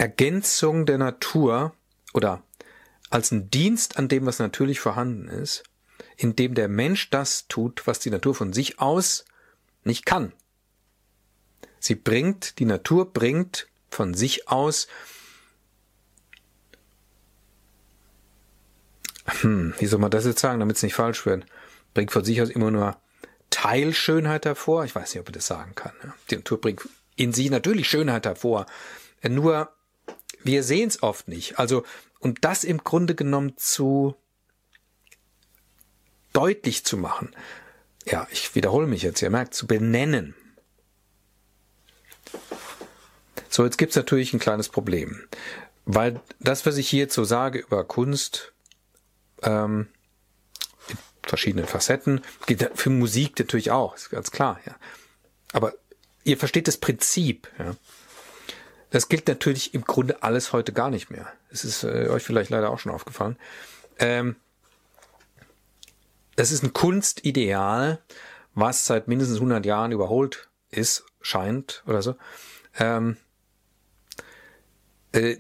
Ergänzung 0.01 0.87
der 0.87 0.97
Natur 0.97 1.75
oder 2.15 2.43
als 3.11 3.33
ein 3.33 3.51
Dienst 3.51 3.99
an 3.99 4.09
dem, 4.09 4.25
was 4.25 4.39
natürlich 4.39 4.81
vorhanden 4.81 5.29
ist, 5.29 5.63
indem 6.17 6.55
der 6.55 6.69
Mensch 6.69 7.11
das 7.11 7.49
tut, 7.49 7.87
was 7.87 7.99
die 7.99 8.09
Natur 8.09 8.35
von 8.35 8.55
sich 8.55 8.81
aus 8.81 9.27
nicht 9.85 10.07
kann. 10.07 10.33
Sie 11.79 11.95
bringt, 11.95 12.59
die 12.59 12.67
Natur 12.67 13.13
bringt 13.13 13.69
von 13.91 14.15
sich 14.15 14.49
aus, 14.49 14.87
hm, 19.25 19.75
wie 19.79 19.87
soll 19.87 19.99
man 19.99 20.11
das 20.11 20.27
jetzt 20.27 20.41
sagen, 20.41 20.61
damit 20.61 20.77
es 20.77 20.83
nicht 20.83 20.95
falsch 20.95 21.25
wird, 21.27 21.47
bringt 21.95 22.13
von 22.13 22.25
sich 22.25 22.43
aus 22.43 22.51
immer 22.51 22.71
nur 22.71 23.01
Teilschönheit 23.51 24.45
hervor. 24.45 24.85
Ich 24.85 24.95
weiß 24.95 25.15
nicht, 25.15 25.21
ob 25.21 25.27
man 25.27 25.35
das 25.35 25.47
sagen 25.47 25.75
kann. 25.75 25.93
Die 26.31 26.37
Natur 26.37 26.61
bringt 26.61 26.89
in 27.17 27.33
sich 27.33 27.51
natürlich 27.51 27.89
Schönheit 27.89 28.27
hervor. 28.27 28.67
Nur 29.23 29.73
wir 30.43 30.63
sehen 30.63 30.89
es 30.89 31.03
oft 31.03 31.29
nicht. 31.29 31.59
Also, 31.59 31.85
und 32.19 32.45
das 32.45 32.65
im 32.65 32.79
Grunde 32.79 33.15
genommen 33.15 33.57
zu 33.57 34.15
deutlich 36.33 36.85
zu 36.85 36.97
machen. 36.97 37.35
Ja, 38.07 38.27
ich 38.31 38.55
wiederhole 38.55 38.87
mich 38.87 39.03
jetzt, 39.03 39.23
ihr 39.23 39.31
merkt, 39.31 39.55
zu 39.55 39.67
benennen. 39.67 40.35
So, 43.49 43.65
jetzt 43.65 43.79
gibt's 43.79 43.97
natürlich 43.97 44.33
ein 44.33 44.41
kleines 44.41 44.69
Problem. 44.69 45.25
Weil 45.85 46.21
das, 46.39 46.67
was 46.67 46.77
ich 46.77 46.89
hier 46.89 47.09
so 47.11 47.25
sage 47.25 47.59
über 47.59 47.85
Kunst, 47.85 48.53
ähm, 49.43 49.89
in 50.89 50.99
verschiedenen 51.23 51.67
Facetten, 51.67 52.23
geht 52.47 52.71
für 52.75 52.91
Musik 52.91 53.39
natürlich 53.39 53.71
auch, 53.71 53.95
ist 53.97 54.11
ganz 54.11 54.31
klar, 54.31 54.61
ja. 54.67 54.77
Aber 55.53 55.75
ihr 56.23 56.39
versteht 56.39 56.69
das 56.69 56.77
Prinzip, 56.77 57.49
ja. 57.59 57.75
Das 58.91 59.09
gilt 59.09 59.29
natürlich 59.29 59.73
im 59.73 59.85
Grunde 59.85 60.23
alles 60.23 60.53
heute 60.53 60.73
gar 60.73 60.91
nicht 60.91 61.11
mehr. 61.11 61.33
Es 61.51 61.65
ist 61.65 61.85
äh, 61.85 62.09
euch 62.09 62.25
vielleicht 62.25 62.51
leider 62.51 62.71
auch 62.71 62.81
schon 62.81 62.93
aufgefallen. 62.93 63.37
Ähm, 63.99 64.37
das 66.41 66.53
ist 66.53 66.63
ein 66.63 66.73
Kunstideal, 66.73 68.01
was 68.55 68.87
seit 68.87 69.09
mindestens 69.09 69.37
100 69.37 69.67
Jahren 69.67 69.93
überholt 69.93 70.49
ist, 70.71 71.05
scheint 71.21 71.85
oder 71.87 72.01
so. 72.01 72.15
Ähm, 72.79 73.19
äh, 75.13 75.37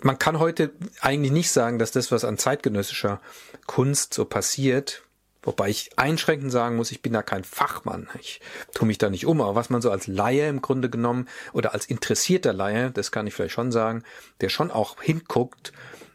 man 0.00 0.16
kann 0.16 0.38
heute 0.38 0.70
eigentlich 1.00 1.32
nicht 1.32 1.50
sagen, 1.50 1.80
dass 1.80 1.90
das, 1.90 2.12
was 2.12 2.24
an 2.24 2.38
zeitgenössischer 2.38 3.20
Kunst 3.66 4.14
so 4.14 4.24
passiert, 4.24 5.02
wobei 5.42 5.70
ich 5.70 5.98
einschränkend 5.98 6.52
sagen 6.52 6.76
muss, 6.76 6.92
ich 6.92 7.02
bin 7.02 7.12
da 7.12 7.22
kein 7.22 7.42
Fachmann. 7.42 8.08
Ich 8.20 8.40
tue 8.74 8.86
mich 8.86 8.98
da 8.98 9.10
nicht 9.10 9.26
um, 9.26 9.40
aber 9.40 9.56
was 9.56 9.70
man 9.70 9.82
so 9.82 9.90
als 9.90 10.06
Laie 10.06 10.48
im 10.48 10.62
Grunde 10.62 10.88
genommen 10.88 11.28
oder 11.52 11.74
als 11.74 11.86
interessierter 11.86 12.52
Laie, 12.52 12.92
das 12.92 13.10
kann 13.10 13.26
ich 13.26 13.34
vielleicht 13.34 13.54
schon 13.54 13.72
sagen, 13.72 14.04
der 14.40 14.50
schon 14.50 14.70
auch 14.70 15.02
hinguckt, 15.02 15.72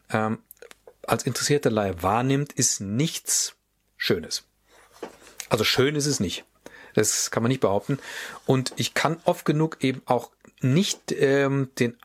ähm, 0.08 0.38
als 1.06 1.24
interessierter 1.24 1.70
Laie 1.70 2.02
wahrnimmt, 2.02 2.52
ist 2.52 2.80
nichts 2.80 3.56
Schönes. 3.96 4.44
Also 5.48 5.64
schön 5.64 5.96
ist 5.96 6.06
es 6.06 6.20
nicht. 6.20 6.44
Das 6.94 7.30
kann 7.30 7.42
man 7.42 7.50
nicht 7.50 7.60
behaupten. 7.60 7.98
Und 8.46 8.72
ich 8.76 8.94
kann 8.94 9.20
oft 9.24 9.44
genug 9.44 9.78
eben 9.80 10.02
auch 10.06 10.30
nicht 10.60 11.12
ähm, 11.12 11.70
den 11.78 11.96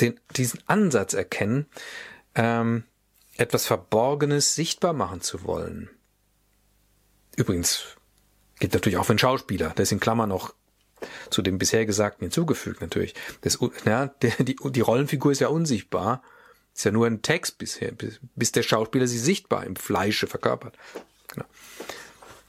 den, 0.00 0.18
diesen 0.36 0.60
Ansatz 0.66 1.14
erkennen, 1.14 1.66
ähm, 2.34 2.84
etwas 3.36 3.66
Verborgenes 3.66 4.54
sichtbar 4.54 4.92
machen 4.92 5.20
zu 5.20 5.44
wollen. 5.44 5.90
Übrigens 7.36 7.96
gilt 8.58 8.74
natürlich 8.74 8.98
auch 8.98 9.06
für 9.06 9.12
einen 9.12 9.18
Schauspieler, 9.18 9.70
der 9.70 9.84
ist 9.84 9.92
in 9.92 10.00
Klammern 10.00 10.28
noch 10.28 10.54
zu 11.30 11.42
dem 11.42 11.58
bisher 11.58 11.86
Gesagten 11.86 12.24
hinzugefügt 12.24 12.80
natürlich. 12.80 13.14
Das, 13.40 13.58
ja, 13.84 14.06
die, 14.22 14.56
die 14.56 14.80
Rollenfigur 14.80 15.32
ist 15.32 15.40
ja 15.40 15.48
unsichtbar, 15.48 16.22
ist 16.74 16.84
ja 16.84 16.90
nur 16.90 17.06
ein 17.06 17.22
Text 17.22 17.58
bisher, 17.58 17.92
bis, 17.92 18.20
bis 18.34 18.52
der 18.52 18.62
Schauspieler 18.62 19.06
sie 19.06 19.18
sichtbar 19.18 19.64
im 19.64 19.76
Fleische 19.76 20.26
verkörpert. 20.26 20.76
Genau. 21.28 21.46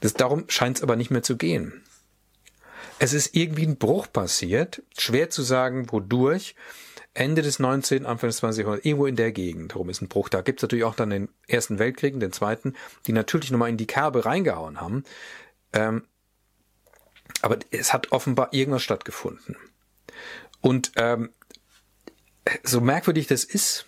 Das, 0.00 0.14
darum 0.14 0.44
scheint 0.48 0.78
es 0.78 0.82
aber 0.82 0.96
nicht 0.96 1.10
mehr 1.10 1.22
zu 1.22 1.36
gehen. 1.36 1.82
Es 2.98 3.12
ist 3.12 3.34
irgendwie 3.34 3.66
ein 3.66 3.76
Bruch 3.76 4.10
passiert, 4.12 4.82
schwer 4.96 5.30
zu 5.30 5.42
sagen, 5.42 5.90
wodurch. 5.90 6.54
Ende 7.12 7.42
des 7.42 7.60
19., 7.60 8.06
Anfang 8.06 8.28
des 8.28 8.38
20. 8.38 8.62
Jahrhunderts, 8.62 8.86
irgendwo 8.86 9.06
in 9.06 9.14
der 9.14 9.30
Gegend 9.30 9.72
darum 9.72 9.88
ist 9.88 10.02
ein 10.02 10.08
Bruch. 10.08 10.28
Da 10.28 10.40
gibt's 10.40 10.62
natürlich 10.62 10.84
auch 10.84 10.96
dann 10.96 11.10
den 11.10 11.28
Ersten 11.46 11.78
Weltkrieg, 11.78 12.18
den 12.18 12.32
Zweiten, 12.32 12.74
die 13.06 13.12
natürlich 13.12 13.52
nochmal 13.52 13.68
in 13.68 13.76
die 13.76 13.86
Kerbe 13.86 14.24
reingehauen 14.24 14.80
haben. 14.80 15.04
Ähm, 15.72 16.04
aber 17.40 17.58
es 17.70 17.92
hat 17.92 18.10
offenbar 18.12 18.52
irgendwas 18.52 18.82
stattgefunden. 18.82 19.56
Und 20.60 20.92
ähm, 20.96 21.30
so 22.62 22.80
merkwürdig 22.80 23.26
das 23.26 23.44
ist, 23.44 23.86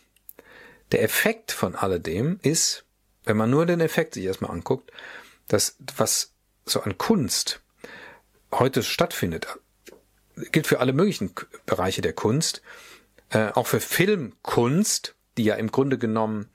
der 0.92 1.02
Effekt 1.02 1.52
von 1.52 1.74
alledem 1.74 2.38
ist, 2.42 2.84
wenn 3.24 3.36
man 3.36 3.50
nur 3.50 3.66
den 3.66 3.80
Effekt 3.80 4.14
sich 4.14 4.24
erstmal 4.24 4.52
anguckt, 4.52 4.92
dass 5.48 5.76
was 5.96 6.32
so 6.64 6.80
an 6.80 6.96
Kunst 6.98 7.60
heute 8.52 8.82
stattfindet, 8.82 9.46
gilt 10.52 10.66
für 10.66 10.80
alle 10.80 10.92
möglichen 10.92 11.34
Bereiche 11.66 12.02
der 12.02 12.12
Kunst, 12.12 12.62
äh, 13.30 13.48
auch 13.52 13.66
für 13.66 13.80
Filmkunst, 13.80 15.14
die 15.36 15.44
ja 15.44 15.56
im 15.56 15.70
Grunde 15.70 15.98
genommen 15.98 16.48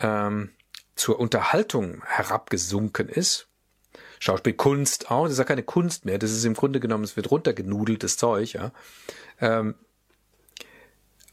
ähm, 0.00 0.50
zur 0.94 1.18
Unterhaltung 1.18 2.02
herabgesunken 2.04 3.08
ist. 3.08 3.48
Schauspielkunst 4.20 5.10
auch, 5.10 5.24
das 5.24 5.32
ist 5.32 5.38
ja 5.38 5.44
keine 5.44 5.62
Kunst 5.62 6.04
mehr, 6.04 6.18
das 6.18 6.30
ist 6.30 6.44
im 6.44 6.54
Grunde 6.54 6.80
genommen, 6.80 7.04
es 7.04 7.16
wird 7.16 7.30
runtergenudeltes 7.30 8.16
Zeug, 8.16 8.52
ja. 8.54 8.72
Ähm, 9.40 9.74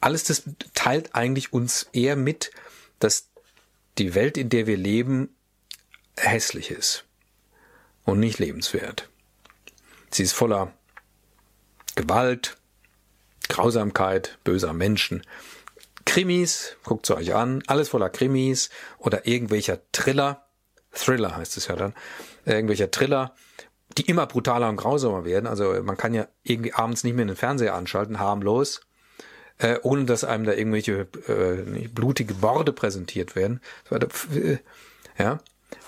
alles 0.02 0.24
das 0.24 0.44
teilt 0.74 1.16
eigentlich 1.16 1.54
uns 1.54 1.88
eher 1.94 2.16
mit, 2.16 2.52
dass 3.00 3.30
die 3.98 4.16
Welt, 4.16 4.38
in 4.38 4.50
der 4.50 4.68
wir 4.68 4.78
leben, 4.78 5.36
hässlich 6.18 6.72
ist 6.72 7.06
und 8.04 8.20
nicht 8.20 8.40
lebenswert. 8.40 9.10
Sie 10.10 10.24
ist 10.24 10.34
voller 10.34 10.74
Gewalt, 11.96 12.58
Grausamkeit 13.48 14.40
böser 14.44 14.74
Menschen. 14.74 15.24
Krimis, 16.06 16.76
guckt 16.84 17.06
sie 17.06 17.16
euch 17.16 17.36
an, 17.36 17.64
alles 17.68 17.90
voller 17.90 18.10
Krimis 18.10 18.70
oder 18.98 19.28
irgendwelcher 19.28 19.80
Thriller, 19.92 20.48
Thriller 20.92 21.36
heißt 21.36 21.58
es 21.58 21.68
ja 21.68 21.76
dann, 21.76 21.94
irgendwelcher 22.46 22.92
Thriller, 22.92 23.36
die 23.98 24.04
immer 24.04 24.26
brutaler 24.26 24.70
und 24.70 24.78
grausamer 24.78 25.26
werden. 25.26 25.48
Also 25.48 25.82
man 25.84 25.98
kann 25.98 26.14
ja 26.14 26.28
irgendwie 26.44 26.74
abends 26.74 27.04
nicht 27.04 27.16
mehr 27.16 27.26
den 27.26 27.36
Fernseher 27.36 27.76
anschalten, 27.76 28.20
harmlos, 28.20 28.82
äh, 29.62 29.80
ohne 29.84 30.06
dass 30.06 30.24
einem 30.24 30.43
da 30.43 30.54
irgendwelche 30.54 31.08
äh, 31.28 31.88
blutige 31.88 32.34
Borde 32.34 32.74
präsentiert 32.74 33.36
werden. 33.36 33.62
Ja, 35.17 35.39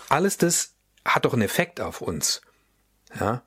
alles 0.10 0.38
das 0.38 0.74
hat 1.06 1.26
doch 1.26 1.34
einen 1.34 1.42
Effekt 1.42 1.82
auf 1.82 2.02
uns. 2.02 2.42
Ja, 3.20 3.44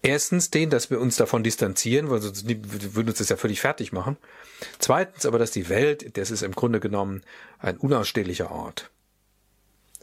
Erstens 0.00 0.50
den, 0.50 0.70
dass 0.70 0.90
wir 0.90 1.00
uns 1.00 1.16
davon 1.16 1.42
distanzieren, 1.42 2.08
weil 2.08 2.22
sonst 2.22 2.46
würden 2.46 3.08
uns 3.08 3.18
das 3.18 3.30
ja 3.30 3.36
völlig 3.36 3.60
fertig 3.60 3.92
machen. 3.92 4.16
Zweitens 4.78 5.26
aber, 5.26 5.38
dass 5.38 5.50
die 5.50 5.68
Welt, 5.68 6.16
das 6.16 6.30
ist 6.30 6.42
im 6.42 6.52
Grunde 6.52 6.78
genommen 6.78 7.22
ein 7.58 7.76
unausstehlicher 7.78 8.50
Ort. 8.50 8.90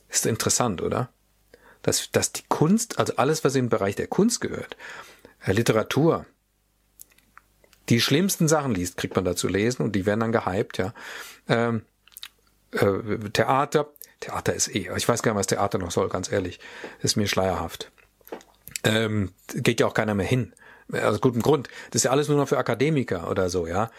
Ist 0.09 0.25
interessant, 0.25 0.81
oder? 0.81 1.09
Dass, 1.81 2.11
dass 2.11 2.33
die 2.33 2.43
Kunst, 2.49 2.99
also 2.99 3.15
alles, 3.15 3.45
was 3.45 3.55
im 3.55 3.69
Bereich 3.69 3.95
der 3.95 4.07
Kunst 4.07 4.41
gehört, 4.41 4.75
äh, 5.45 5.53
Literatur, 5.53 6.25
die 7.89 8.01
schlimmsten 8.01 8.47
Sachen 8.47 8.73
liest, 8.73 8.97
kriegt 8.97 9.15
man 9.15 9.25
da 9.25 9.35
zu 9.35 9.47
lesen 9.47 9.83
und 9.83 9.93
die 9.93 10.05
werden 10.05 10.19
dann 10.21 10.31
gehypt, 10.31 10.77
ja. 10.77 10.93
Ähm, 11.47 11.83
äh, 12.71 13.29
Theater, 13.31 13.89
Theater 14.19 14.53
ist 14.53 14.73
eh, 14.73 14.89
ich 14.95 15.07
weiß 15.07 15.21
gar 15.21 15.33
nicht, 15.33 15.39
was 15.39 15.47
Theater 15.47 15.77
noch 15.77 15.91
soll, 15.91 16.09
ganz 16.09 16.31
ehrlich, 16.31 16.59
ist 17.01 17.15
mir 17.15 17.27
schleierhaft 17.27 17.91
ähm, 18.85 19.31
geht 19.53 19.79
ja 19.79 19.87
auch 19.87 19.93
keiner 19.93 20.15
mehr 20.15 20.25
hin. 20.25 20.53
Aus 20.91 21.19
gutem 21.19 21.41
Grund. 21.41 21.67
Das 21.89 21.99
ist 21.99 22.03
ja 22.03 22.11
alles 22.11 22.27
nur 22.27 22.37
noch 22.37 22.47
für 22.47 22.59
Akademiker 22.59 23.29
oder 23.29 23.49
so, 23.49 23.65
ja, 23.67 23.89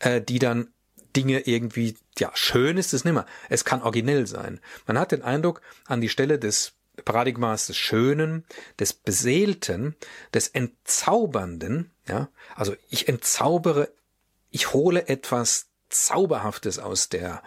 äh, 0.00 0.20
die 0.20 0.38
dann 0.38 0.68
Dinge 1.16 1.40
irgendwie, 1.40 1.96
ja, 2.18 2.30
schön 2.34 2.76
ist 2.76 2.92
es 2.92 3.04
nimmer. 3.04 3.24
Es 3.48 3.64
kann 3.64 3.82
originell 3.82 4.26
sein. 4.26 4.60
Man 4.86 4.98
hat 4.98 5.12
den 5.12 5.22
Eindruck, 5.22 5.62
an 5.86 6.00
die 6.00 6.08
Stelle 6.08 6.38
des 6.38 6.73
Paradigmas 7.04 7.66
des 7.66 7.76
Schönen, 7.76 8.44
des 8.78 8.92
Beseelten, 8.92 9.96
des 10.32 10.48
Entzaubernden, 10.48 11.90
ja, 12.06 12.28
also 12.54 12.74
ich 12.88 13.08
entzaubere, 13.08 13.90
ich 14.50 14.72
hole 14.72 15.08
etwas 15.08 15.66
Zauberhaftes 15.88 16.78
aus 16.78 17.08
der 17.08 17.42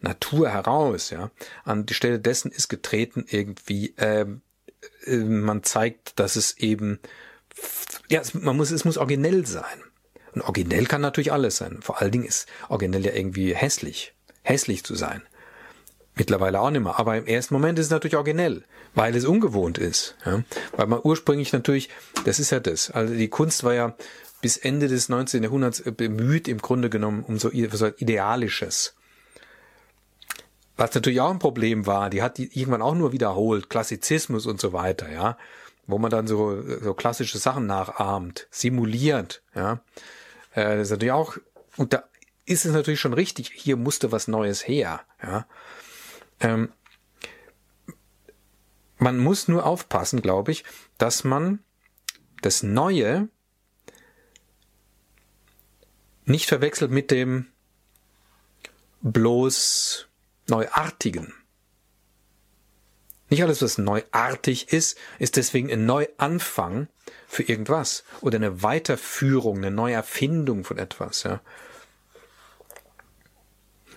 Natur 0.00 0.50
heraus, 0.50 1.10
ja. 1.10 1.30
An 1.64 1.86
die 1.86 1.94
Stelle 1.94 2.20
dessen 2.20 2.50
ist 2.50 2.68
getreten 2.68 3.24
irgendwie 3.28 3.94
ähm, 3.98 4.42
äh, 5.06 5.16
man 5.16 5.62
zeigt, 5.62 6.18
dass 6.18 6.36
es 6.36 6.56
eben, 6.58 7.00
ja, 8.08 8.22
man 8.34 8.56
muss, 8.56 8.70
es 8.70 8.84
muss 8.84 8.98
originell 8.98 9.46
sein. 9.46 9.82
Und 10.32 10.42
originell 10.42 10.86
kann 10.86 11.00
natürlich 11.00 11.32
alles 11.32 11.56
sein. 11.56 11.80
Vor 11.82 12.00
allen 12.00 12.10
Dingen 12.10 12.24
ist 12.24 12.48
originell 12.68 13.04
ja 13.04 13.12
irgendwie 13.12 13.54
hässlich. 13.54 14.14
Hässlich 14.42 14.84
zu 14.84 14.94
sein. 14.94 15.22
Mittlerweile 16.16 16.60
auch 16.60 16.70
nicht 16.70 16.82
mehr. 16.82 16.98
Aber 16.98 17.16
im 17.16 17.26
ersten 17.26 17.54
Moment 17.54 17.78
ist 17.78 17.86
es 17.86 17.90
natürlich 17.90 18.16
originell, 18.16 18.64
weil 18.94 19.16
es 19.16 19.24
ungewohnt 19.24 19.78
ist. 19.78 20.16
Ja? 20.24 20.42
Weil 20.76 20.86
man 20.86 21.00
ursprünglich 21.02 21.52
natürlich, 21.52 21.88
das 22.24 22.38
ist 22.38 22.50
ja 22.50 22.60
das. 22.60 22.90
Also 22.90 23.14
die 23.14 23.28
Kunst 23.28 23.64
war 23.64 23.74
ja 23.74 23.94
bis 24.40 24.56
Ende 24.56 24.88
des 24.88 25.08
19. 25.08 25.42
Jahrhunderts 25.42 25.82
bemüht, 25.96 26.48
im 26.48 26.58
Grunde 26.58 26.90
genommen, 26.90 27.24
um 27.26 27.38
so, 27.38 27.50
so 27.72 27.86
Idealisches. 27.96 28.94
Was 30.76 30.94
natürlich 30.94 31.20
auch 31.20 31.30
ein 31.30 31.38
Problem 31.38 31.86
war, 31.86 32.10
die 32.10 32.22
hat 32.22 32.38
die 32.38 32.58
irgendwann 32.58 32.82
auch 32.82 32.94
nur 32.94 33.12
wiederholt, 33.12 33.70
Klassizismus 33.70 34.46
und 34.46 34.60
so 34.60 34.72
weiter, 34.72 35.10
ja, 35.10 35.38
wo 35.86 35.98
man 35.98 36.10
dann 36.10 36.26
so, 36.26 36.60
so 36.80 36.94
klassische 36.94 37.38
Sachen 37.38 37.66
nachahmt, 37.66 38.48
simuliert, 38.50 39.42
ja. 39.54 39.80
Äh, 40.52 40.76
das 40.76 40.88
ist 40.88 40.90
natürlich 40.90 41.12
auch, 41.12 41.36
und 41.76 41.92
da 41.92 42.04
ist 42.44 42.64
es 42.64 42.72
natürlich 42.72 43.00
schon 43.00 43.14
richtig, 43.14 43.52
hier 43.54 43.76
musste 43.76 44.12
was 44.12 44.28
Neues 44.28 44.66
her, 44.66 45.00
ja. 45.22 45.46
Ähm, 46.40 46.72
man 48.98 49.18
muss 49.18 49.48
nur 49.48 49.66
aufpassen, 49.66 50.22
glaube 50.22 50.52
ich, 50.52 50.64
dass 50.98 51.24
man 51.24 51.60
das 52.42 52.62
Neue 52.62 53.28
nicht 56.24 56.48
verwechselt 56.48 56.90
mit 56.90 57.10
dem 57.10 57.46
bloß 59.02 60.08
Neuartigen. 60.48 61.34
Nicht 63.28 63.42
alles, 63.42 63.62
was 63.62 63.78
neuartig 63.78 64.72
ist, 64.72 64.98
ist 65.18 65.36
deswegen 65.36 65.70
ein 65.70 65.86
Neuanfang 65.86 66.88
für 67.26 67.42
irgendwas 67.42 68.04
oder 68.20 68.36
eine 68.36 68.62
Weiterführung, 68.62 69.58
eine 69.58 69.70
Neuerfindung 69.70 70.64
von 70.64 70.78
etwas. 70.78 71.22
Ja. 71.24 71.40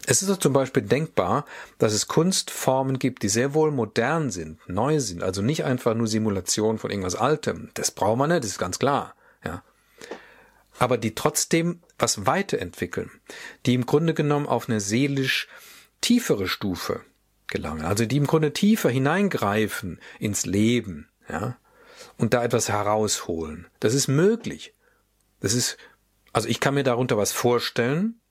Es 0.09 0.21
ist 0.21 0.31
doch 0.31 0.37
zum 0.37 0.53
Beispiel 0.53 0.83
denkbar, 0.83 1.43
dass 1.79 1.91
es 1.91 2.07
Kunstformen 2.07 2.97
gibt, 2.97 3.23
die 3.23 3.29
sehr 3.29 3.53
wohl 3.53 3.71
modern 3.71 4.31
sind, 4.31 4.57
neu 4.69 5.01
sind, 5.01 5.21
also 5.21 5.41
nicht 5.41 5.65
einfach 5.65 5.95
nur 5.95 6.07
Simulation 6.07 6.77
von 6.77 6.89
irgendwas 6.89 7.15
Altem. 7.15 7.71
Das 7.73 7.91
braucht 7.91 8.17
man 8.17 8.29
nicht, 8.29 8.43
das 8.43 8.51
ist 8.51 8.57
ganz 8.57 8.79
klar. 8.79 9.15
Ja. 9.43 9.63
Aber 10.79 10.97
die 10.97 11.13
trotzdem 11.13 11.81
was 11.99 12.25
weiterentwickeln, 12.25 13.11
die 13.65 13.73
im 13.73 13.85
Grunde 13.85 14.13
genommen 14.13 14.47
auf 14.47 14.69
eine 14.69 14.79
seelisch 14.79 15.49
tiefere 15.99 16.47
Stufe 16.47 17.01
gelangen, 17.47 17.83
also 17.83 18.05
die 18.05 18.17
im 18.17 18.27
Grunde 18.27 18.53
tiefer 18.53 18.89
hineingreifen 18.89 19.99
ins 20.19 20.45
Leben, 20.45 21.09
ja, 21.27 21.57
und 22.17 22.33
da 22.33 22.45
etwas 22.45 22.69
herausholen. 22.69 23.67
Das 23.81 23.93
ist 23.93 24.07
möglich. 24.07 24.73
Das 25.41 25.53
ist, 25.53 25.77
also 26.31 26.47
ich 26.47 26.61
kann 26.61 26.75
mir 26.75 26.83
darunter 26.83 27.17
was 27.17 27.33
vorstellen 27.33 28.21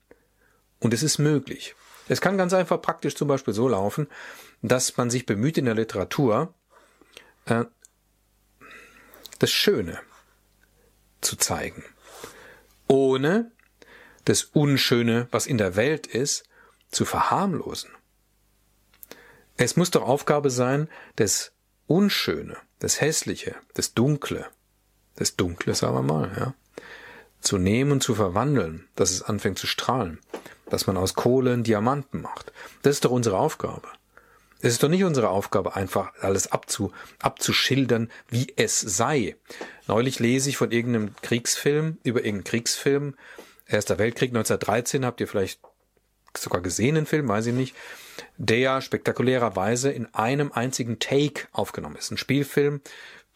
und 0.86 0.94
es 0.94 1.02
ist 1.02 1.18
möglich. 1.18 1.74
Es 2.06 2.20
kann 2.20 2.38
ganz 2.38 2.52
einfach 2.52 2.80
praktisch 2.80 3.16
zum 3.16 3.26
Beispiel 3.26 3.52
so 3.52 3.66
laufen, 3.66 4.06
dass 4.62 4.96
man 4.96 5.10
sich 5.10 5.26
bemüht 5.26 5.58
in 5.58 5.64
der 5.64 5.74
Literatur, 5.74 6.54
äh, 7.46 7.64
das 9.40 9.50
Schöne 9.50 9.98
zu 11.22 11.34
zeigen, 11.34 11.82
ohne 12.86 13.50
das 14.26 14.44
Unschöne, 14.44 15.26
was 15.32 15.48
in 15.48 15.58
der 15.58 15.74
Welt 15.74 16.06
ist, 16.06 16.44
zu 16.92 17.04
verharmlosen. 17.04 17.90
Es 19.56 19.74
muss 19.74 19.90
doch 19.90 20.02
Aufgabe 20.02 20.50
sein, 20.50 20.88
das 21.16 21.50
Unschöne, 21.88 22.56
das 22.78 23.00
Hässliche, 23.00 23.56
das 23.74 23.92
Dunkle, 23.92 24.46
das 25.16 25.34
Dunkle, 25.34 25.74
sagen 25.74 25.96
wir 25.96 26.02
mal, 26.02 26.32
ja, 26.38 26.54
zu 27.40 27.58
nehmen 27.58 27.92
und 27.92 28.02
zu 28.02 28.14
verwandeln, 28.14 28.88
dass 28.96 29.10
es 29.10 29.22
anfängt 29.22 29.58
zu 29.58 29.66
strahlen, 29.66 30.18
dass 30.68 30.86
man 30.86 30.96
aus 30.96 31.14
Kohle 31.14 31.52
einen 31.52 31.64
Diamanten 31.64 32.22
macht. 32.22 32.52
Das 32.82 32.94
ist 32.94 33.04
doch 33.04 33.10
unsere 33.10 33.38
Aufgabe. 33.38 33.88
Es 34.60 34.72
ist 34.72 34.82
doch 34.82 34.88
nicht 34.88 35.04
unsere 35.04 35.28
Aufgabe, 35.28 35.76
einfach 35.76 36.12
alles 36.20 36.50
abzu, 36.50 36.90
abzuschildern, 37.20 38.10
wie 38.28 38.52
es 38.56 38.80
sei. 38.80 39.36
Neulich 39.86 40.18
lese 40.18 40.48
ich 40.48 40.56
von 40.56 40.72
irgendeinem 40.72 41.14
Kriegsfilm, 41.22 41.98
über 42.02 42.20
irgendeinen 42.20 42.44
Kriegsfilm, 42.44 43.14
Erster 43.68 43.98
Weltkrieg 43.98 44.30
1913, 44.30 45.04
habt 45.04 45.20
ihr 45.20 45.26
vielleicht 45.26 45.60
sogar 46.36 46.60
gesehen, 46.60 46.94
den 46.94 47.06
Film, 47.06 47.28
weiß 47.28 47.46
ich 47.46 47.54
nicht, 47.54 47.74
der 48.36 48.80
spektakulärerweise 48.80 49.90
in 49.90 50.06
einem 50.14 50.52
einzigen 50.52 50.98
Take 50.98 51.48
aufgenommen 51.52 51.96
ist. 51.96 52.10
Ein 52.10 52.16
Spielfilm, 52.16 52.80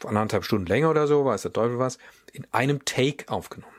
anderthalb 0.05 0.45
Stunden 0.45 0.67
länger 0.67 0.91
oder 0.91 1.07
so, 1.07 1.25
weiß 1.25 1.43
der 1.43 1.53
Teufel 1.53 1.79
was, 1.79 1.99
in 2.33 2.47
einem 2.53 2.85
Take 2.85 3.29
aufgenommen. 3.29 3.75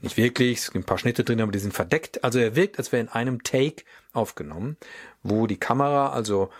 Nicht 0.00 0.16
wirklich, 0.16 0.58
es 0.58 0.70
gibt 0.70 0.84
ein 0.84 0.86
paar 0.86 0.98
Schnitte 0.98 1.24
drin, 1.24 1.40
aber 1.40 1.52
die 1.52 1.58
sind 1.58 1.74
verdeckt. 1.74 2.22
Also 2.24 2.38
er 2.38 2.54
wirkt, 2.54 2.78
als 2.78 2.92
wäre 2.92 3.02
in 3.02 3.08
einem 3.08 3.42
Take 3.42 3.84
aufgenommen, 4.12 4.76
wo 5.22 5.46
die 5.46 5.58
Kamera 5.58 6.10
also 6.12 6.50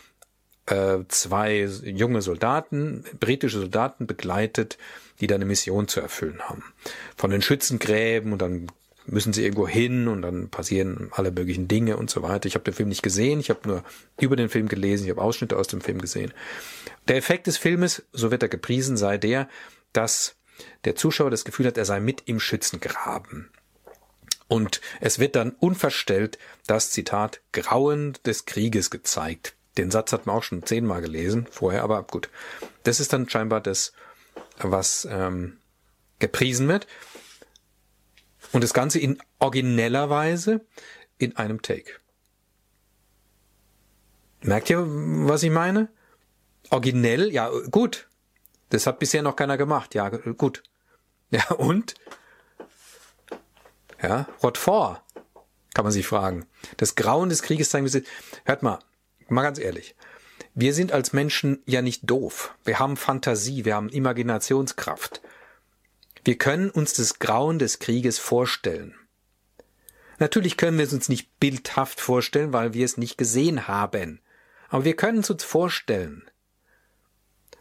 äh, 0.66 0.98
zwei 1.08 1.68
junge 1.84 2.20
Soldaten, 2.20 3.04
britische 3.18 3.60
Soldaten 3.60 4.06
begleitet, 4.06 4.76
die 5.20 5.26
da 5.26 5.36
eine 5.36 5.44
Mission 5.44 5.88
zu 5.88 6.00
erfüllen 6.00 6.40
haben. 6.42 6.64
Von 7.16 7.30
den 7.30 7.42
Schützengräben 7.42 8.32
und 8.32 8.42
dann 8.42 8.68
müssen 9.06 9.32
sie 9.32 9.42
irgendwo 9.42 9.66
hin 9.66 10.06
und 10.06 10.22
dann 10.22 10.50
passieren 10.50 11.08
alle 11.12 11.30
möglichen 11.30 11.66
Dinge 11.66 11.96
und 11.96 12.10
so 12.10 12.22
weiter. 12.22 12.46
Ich 12.46 12.54
habe 12.54 12.64
den 12.64 12.74
Film 12.74 12.90
nicht 12.90 13.02
gesehen, 13.02 13.40
ich 13.40 13.50
habe 13.50 13.66
nur 13.66 13.84
über 14.20 14.36
den 14.36 14.50
Film 14.50 14.68
gelesen, 14.68 15.04
ich 15.04 15.10
habe 15.10 15.22
Ausschnitte 15.22 15.56
aus 15.56 15.68
dem 15.68 15.80
Film 15.80 16.00
gesehen. 16.00 16.32
Der 17.08 17.16
Effekt 17.16 17.46
des 17.46 17.56
Filmes, 17.56 18.04
so 18.12 18.30
wird 18.30 18.42
er 18.42 18.48
gepriesen, 18.48 18.96
sei 18.96 19.16
der, 19.16 19.48
dass 19.92 20.36
der 20.84 20.96
Zuschauer 20.96 21.30
das 21.30 21.44
Gefühl 21.44 21.66
hat, 21.66 21.78
er 21.78 21.84
sei 21.84 22.00
mit 22.00 22.22
im 22.26 22.40
Schützengraben. 22.40 23.50
Und 24.48 24.80
es 25.00 25.18
wird 25.18 25.36
dann 25.36 25.52
unverstellt 25.52 26.38
das 26.66 26.90
Zitat 26.90 27.42
Grauen 27.52 28.14
des 28.24 28.46
Krieges 28.46 28.90
gezeigt. 28.90 29.54
Den 29.76 29.90
Satz 29.90 30.12
hat 30.12 30.26
man 30.26 30.36
auch 30.36 30.42
schon 30.42 30.64
zehnmal 30.64 31.02
gelesen 31.02 31.46
vorher, 31.50 31.82
aber 31.82 32.02
gut. 32.02 32.30
Das 32.82 32.98
ist 32.98 33.12
dann 33.12 33.28
scheinbar 33.28 33.60
das, 33.60 33.92
was 34.58 35.06
ähm, 35.10 35.58
gepriesen 36.18 36.66
wird. 36.68 36.86
Und 38.52 38.64
das 38.64 38.72
Ganze 38.72 38.98
in 38.98 39.18
origineller 39.38 40.08
Weise 40.08 40.66
in 41.18 41.36
einem 41.36 41.60
Take. 41.60 41.92
Merkt 44.40 44.70
ihr, 44.70 44.84
was 44.86 45.42
ich 45.42 45.50
meine? 45.50 45.88
Originell, 46.70 47.32
ja, 47.32 47.50
gut. 47.70 48.08
Das 48.70 48.86
hat 48.86 48.98
bisher 48.98 49.22
noch 49.22 49.36
keiner 49.36 49.56
gemacht. 49.56 49.94
Ja, 49.94 50.08
gut. 50.08 50.62
Ja, 51.30 51.50
und? 51.52 51.94
Ja, 54.02 54.28
what 54.40 54.58
for? 54.58 55.02
Kann 55.74 55.84
man 55.84 55.92
sich 55.92 56.06
fragen. 56.06 56.46
Das 56.76 56.94
Grauen 56.94 57.28
des 57.28 57.42
Krieges 57.42 57.70
zeigen 57.70 57.92
wir. 57.92 58.02
Hört 58.44 58.62
mal, 58.62 58.78
mal 59.28 59.42
ganz 59.42 59.58
ehrlich. 59.58 59.94
Wir 60.54 60.74
sind 60.74 60.92
als 60.92 61.12
Menschen 61.12 61.62
ja 61.66 61.82
nicht 61.82 62.02
doof. 62.08 62.54
Wir 62.64 62.78
haben 62.78 62.96
Fantasie, 62.96 63.64
wir 63.64 63.76
haben 63.76 63.88
Imaginationskraft. 63.88 65.20
Wir 66.24 66.36
können 66.36 66.70
uns 66.70 66.94
das 66.94 67.18
Grauen 67.18 67.58
des 67.58 67.78
Krieges 67.78 68.18
vorstellen. 68.18 68.94
Natürlich 70.18 70.56
können 70.56 70.78
wir 70.78 70.84
es 70.84 70.92
uns 70.92 71.08
nicht 71.08 71.38
bildhaft 71.38 72.00
vorstellen, 72.00 72.52
weil 72.52 72.74
wir 72.74 72.84
es 72.84 72.96
nicht 72.96 73.18
gesehen 73.18 73.68
haben. 73.68 74.20
Aber 74.68 74.84
wir 74.84 74.96
können 74.96 75.20
es 75.20 75.30
uns 75.30 75.44
vorstellen. 75.44 76.28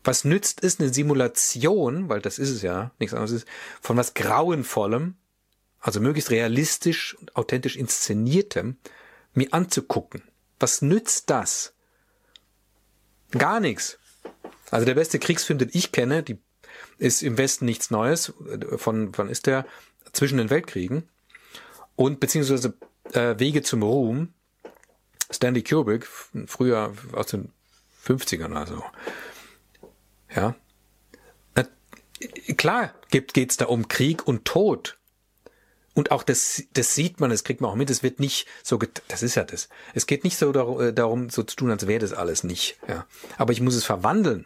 Was 0.08 0.24
nützt 0.24 0.64
es 0.64 0.80
eine 0.80 0.94
Simulation, 0.94 2.08
weil 2.08 2.22
das 2.22 2.40
ist 2.40 2.50
es 2.50 2.62
ja, 2.62 2.92
nichts 2.98 3.14
anderes 3.14 3.44
ist, 3.44 3.48
von 3.82 3.98
was 3.98 4.14
Grauenvollem, 4.14 5.16
also 5.82 6.00
möglichst 6.00 6.32
realistisch 6.32 7.14
und 7.16 7.36
authentisch 7.36 7.76
inszeniertem, 7.76 8.78
mir 9.34 9.54
anzugucken? 9.54 10.24
Was 10.62 10.82
nützt 10.82 11.30
das? 11.30 11.74
Gar 13.32 13.60
nichts. 13.60 14.00
Also 14.72 14.86
der 14.86 14.96
beste 14.96 15.20
Kriegsfilm, 15.20 15.60
den 15.60 15.72
ich 15.74 15.92
kenne, 15.92 16.24
die 16.24 16.38
ist 17.00 17.22
im 17.22 17.38
Westen 17.38 17.66
nichts 17.66 17.92
Neues. 17.92 18.32
Von 18.78 19.12
wann 19.18 19.28
ist 19.28 19.46
der? 19.46 19.66
Zwischen 20.14 20.38
den 20.38 20.50
Weltkriegen. 20.50 21.10
Und 21.98 22.22
beziehungsweise 22.22 22.76
äh, 23.12 23.38
Wege 23.40 23.62
zum 23.62 23.84
Ruhm. 23.84 24.34
Stanley 25.30 25.64
Kubrick, 25.64 26.08
früher 26.46 26.94
aus 27.12 27.28
den 27.28 27.52
50ern 28.06 28.54
also. 28.54 28.82
Ja. 30.38 30.56
Klar 32.56 32.94
geht 33.12 33.34
geht's 33.34 33.58
da 33.58 33.66
um 33.66 33.88
Krieg 33.88 34.28
und 34.28 34.46
Tod. 34.46 34.98
Und 35.94 36.12
auch 36.12 36.22
das, 36.22 36.64
das 36.74 36.94
sieht 36.94 37.20
man, 37.20 37.32
das 37.32 37.44
kriegt 37.44 37.60
man 37.60 37.72
auch 37.72 37.76
mit. 37.76 37.90
Es 37.90 38.04
wird 38.04 38.20
nicht 38.20 38.48
so, 38.64 38.80
das 39.08 39.24
ist 39.24 39.36
ja 39.36 39.44
das. 39.44 39.68
Es 39.96 40.06
geht 40.06 40.24
nicht 40.24 40.38
so 40.38 40.52
darum, 40.52 40.94
darum 40.94 41.30
so 41.30 41.42
zu 41.44 41.56
tun, 41.56 41.72
als 41.72 41.88
wäre 41.88 42.00
das 42.00 42.14
alles 42.14 42.44
nicht. 42.44 42.78
Ja. 42.88 43.08
Aber 43.38 43.52
ich 43.52 43.62
muss 43.62 43.76
es 43.76 43.84
verwandeln. 43.84 44.46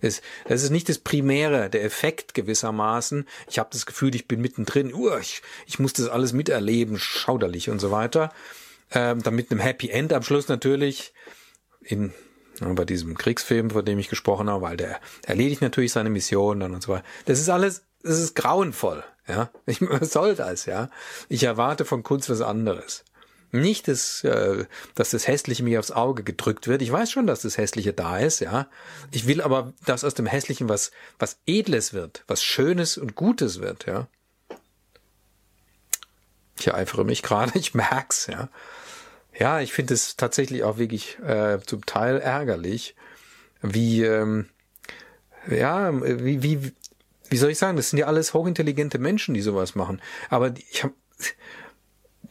Es, 0.00 0.22
das 0.46 0.62
ist 0.62 0.70
nicht 0.70 0.88
das 0.88 0.98
Primäre, 0.98 1.68
der 1.68 1.82
Effekt 1.82 2.34
gewissermaßen. 2.34 3.26
Ich 3.50 3.58
habe 3.58 3.70
das 3.72 3.86
Gefühl, 3.86 4.14
ich 4.14 4.28
bin 4.28 4.40
mittendrin. 4.40 4.94
Uh, 4.94 5.16
ich, 5.18 5.42
ich 5.66 5.80
muss 5.80 5.92
das 5.92 6.08
alles 6.08 6.32
miterleben, 6.32 6.96
schauderlich 6.98 7.70
und 7.70 7.80
so 7.80 7.90
weiter. 7.90 8.32
Ähm, 8.92 9.22
dann 9.22 9.34
mit 9.34 9.50
einem 9.50 9.60
Happy 9.60 9.90
End 9.90 10.12
am 10.12 10.22
Schluss 10.22 10.46
natürlich. 10.46 11.12
In, 11.80 12.14
bei 12.60 12.84
diesem 12.84 13.16
Kriegsfilm, 13.16 13.70
von 13.70 13.84
dem 13.84 13.98
ich 13.98 14.08
gesprochen 14.08 14.50
habe, 14.50 14.62
weil 14.62 14.76
der 14.76 15.00
erledigt 15.24 15.62
natürlich 15.62 15.92
seine 15.92 16.10
Mission 16.10 16.60
dann 16.60 16.74
und 16.74 16.82
so 16.82 16.92
weiter. 16.92 17.04
Das 17.26 17.40
ist 17.40 17.48
alles, 17.48 17.82
das 18.02 18.18
ist 18.18 18.34
grauenvoll, 18.34 19.04
ja. 19.26 19.50
Ich, 19.66 19.80
was 19.88 20.12
soll 20.12 20.34
das, 20.34 20.66
ja? 20.66 20.90
Ich 21.28 21.42
erwarte 21.42 21.84
von 21.84 22.02
Kunst 22.02 22.30
was 22.30 22.40
anderes. 22.40 23.04
Nicht, 23.50 23.88
dass, 23.88 24.24
äh, 24.24 24.66
dass 24.94 25.10
das 25.10 25.26
Hässliche 25.26 25.62
mir 25.62 25.78
aufs 25.78 25.90
Auge 25.90 26.22
gedrückt 26.22 26.68
wird. 26.68 26.82
Ich 26.82 26.92
weiß 26.92 27.10
schon, 27.10 27.26
dass 27.26 27.42
das 27.42 27.56
Hässliche 27.56 27.94
da 27.94 28.18
ist, 28.18 28.40
ja. 28.40 28.68
Ich 29.10 29.26
will 29.26 29.40
aber, 29.40 29.72
dass 29.86 30.04
aus 30.04 30.14
dem 30.14 30.26
Hässlichen 30.26 30.68
was, 30.68 30.90
was 31.18 31.38
Edles 31.46 31.94
wird, 31.94 32.24
was 32.26 32.42
Schönes 32.42 32.98
und 32.98 33.14
Gutes 33.14 33.60
wird, 33.60 33.86
ja. 33.86 34.06
Ich 36.58 36.66
ereifere 36.66 37.04
mich 37.04 37.22
gerade, 37.22 37.52
ich 37.58 37.74
merk's, 37.74 38.26
ja. 38.26 38.48
Ja, 39.38 39.60
ich 39.60 39.72
finde 39.72 39.94
es 39.94 40.16
tatsächlich 40.16 40.64
auch 40.64 40.78
wirklich 40.78 41.18
äh, 41.20 41.58
zum 41.64 41.86
Teil 41.86 42.18
ärgerlich, 42.18 42.96
wie, 43.62 44.02
ähm, 44.02 44.48
ja, 45.48 45.92
wie, 46.02 46.42
wie, 46.42 46.72
wie 47.30 47.36
soll 47.36 47.50
ich 47.50 47.58
sagen, 47.58 47.76
das 47.76 47.90
sind 47.90 47.98
ja 47.98 48.06
alles 48.06 48.34
hochintelligente 48.34 48.98
Menschen, 48.98 49.34
die 49.34 49.40
sowas 49.40 49.74
machen. 49.74 50.00
Aber 50.28 50.54
ich 50.70 50.82
habe 50.82 50.94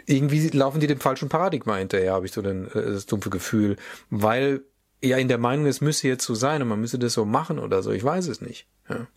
irgendwie 0.06 0.48
laufen 0.50 0.80
die 0.80 0.88
dem 0.88 1.00
falschen 1.00 1.30
Paradigma 1.30 1.78
hinterher, 1.78 2.14
habe 2.14 2.26
ich 2.26 2.32
so 2.32 2.42
den, 2.42 2.68
äh, 2.68 2.92
das 2.92 3.06
dumpfe 3.06 3.30
Gefühl, 3.30 3.78
weil 4.10 4.62
ja 5.02 5.18
in 5.18 5.28
der 5.28 5.38
Meinung, 5.38 5.66
es 5.66 5.82
müsse 5.82 6.08
jetzt 6.08 6.26
so 6.26 6.36
sein 6.36 6.62
und 6.62 6.68
man 6.68 6.82
müsse 6.82 7.00
das 7.00 7.14
so 7.14 7.26
machen 7.26 7.60
oder 7.60 7.84
so. 7.84 7.92
Ich 7.92 8.04
weiß 8.04 8.28
es 8.28 8.42
nicht. 8.42 8.68
Ja. 8.90 9.08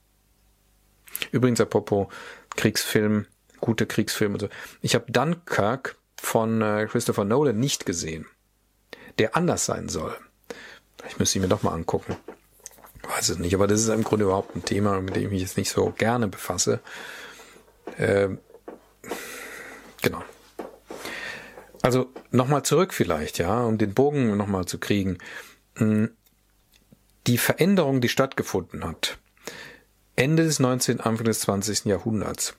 Übrigens, 1.33 1.61
apropos 1.61 2.09
Kriegsfilm, 2.57 3.27
gute 3.61 3.87
Kriegsfilme 3.87 4.35
und 4.35 4.41
so. 4.41 4.49
Ich 4.81 4.95
habe 4.95 5.11
Dunkirk 5.11 5.97
von 6.21 6.61
äh, 6.61 6.87
Christopher 6.89 7.25
Nolan 7.25 7.59
nicht 7.59 7.87
gesehen, 7.87 8.27
der 9.19 9.37
anders 9.37 9.65
sein 9.65 9.89
soll. 9.89 10.15
Ich 11.09 11.19
müsste 11.19 11.39
ihn 11.39 11.43
mir 11.43 11.49
doch 11.49 11.63
mal 11.63 11.73
angucken. 11.73 12.17
Weiß 13.03 13.31
es 13.31 13.39
nicht, 13.39 13.55
aber 13.55 13.67
das 13.67 13.81
ist 13.81 13.89
im 13.89 14.05
Grunde 14.05 14.27
überhaupt 14.27 14.55
ein 14.55 14.65
Thema, 14.65 15.01
mit 15.01 15.17
dem 15.17 15.25
ich 15.25 15.31
mich 15.31 15.41
jetzt 15.41 15.57
nicht 15.57 15.71
so 15.71 15.91
gerne 15.97 16.29
befasse. 16.29 16.81
Ähm, 17.99 18.39
genau. 20.03 20.23
Also 21.83 22.13
nochmal 22.31 22.63
zurück 22.65 22.93
vielleicht, 22.93 23.39
ja, 23.39 23.65
um 23.65 23.79
den 23.79 23.95
Bogen 23.95 24.37
nochmal 24.37 24.67
zu 24.67 24.79
kriegen. 24.79 25.19
Hm, 25.77 26.11
die 27.27 27.39
Veränderung, 27.39 28.03
die 28.03 28.11
stattgefunden 28.11 28.85
hat, 28.85 29.19
Ende 30.17 30.45
des 30.45 30.59
19., 30.59 31.01
Anfang 31.01 31.25
des 31.25 31.41
20. 31.41 31.87
Jahrhunderts, 31.87 32.55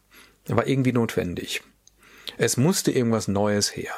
war 0.48 0.66
irgendwie 0.66 0.94
notwendig. 0.94 1.62
Es 2.38 2.58
musste 2.58 2.92
irgendwas 2.92 3.28
Neues 3.28 3.76
her. 3.76 3.94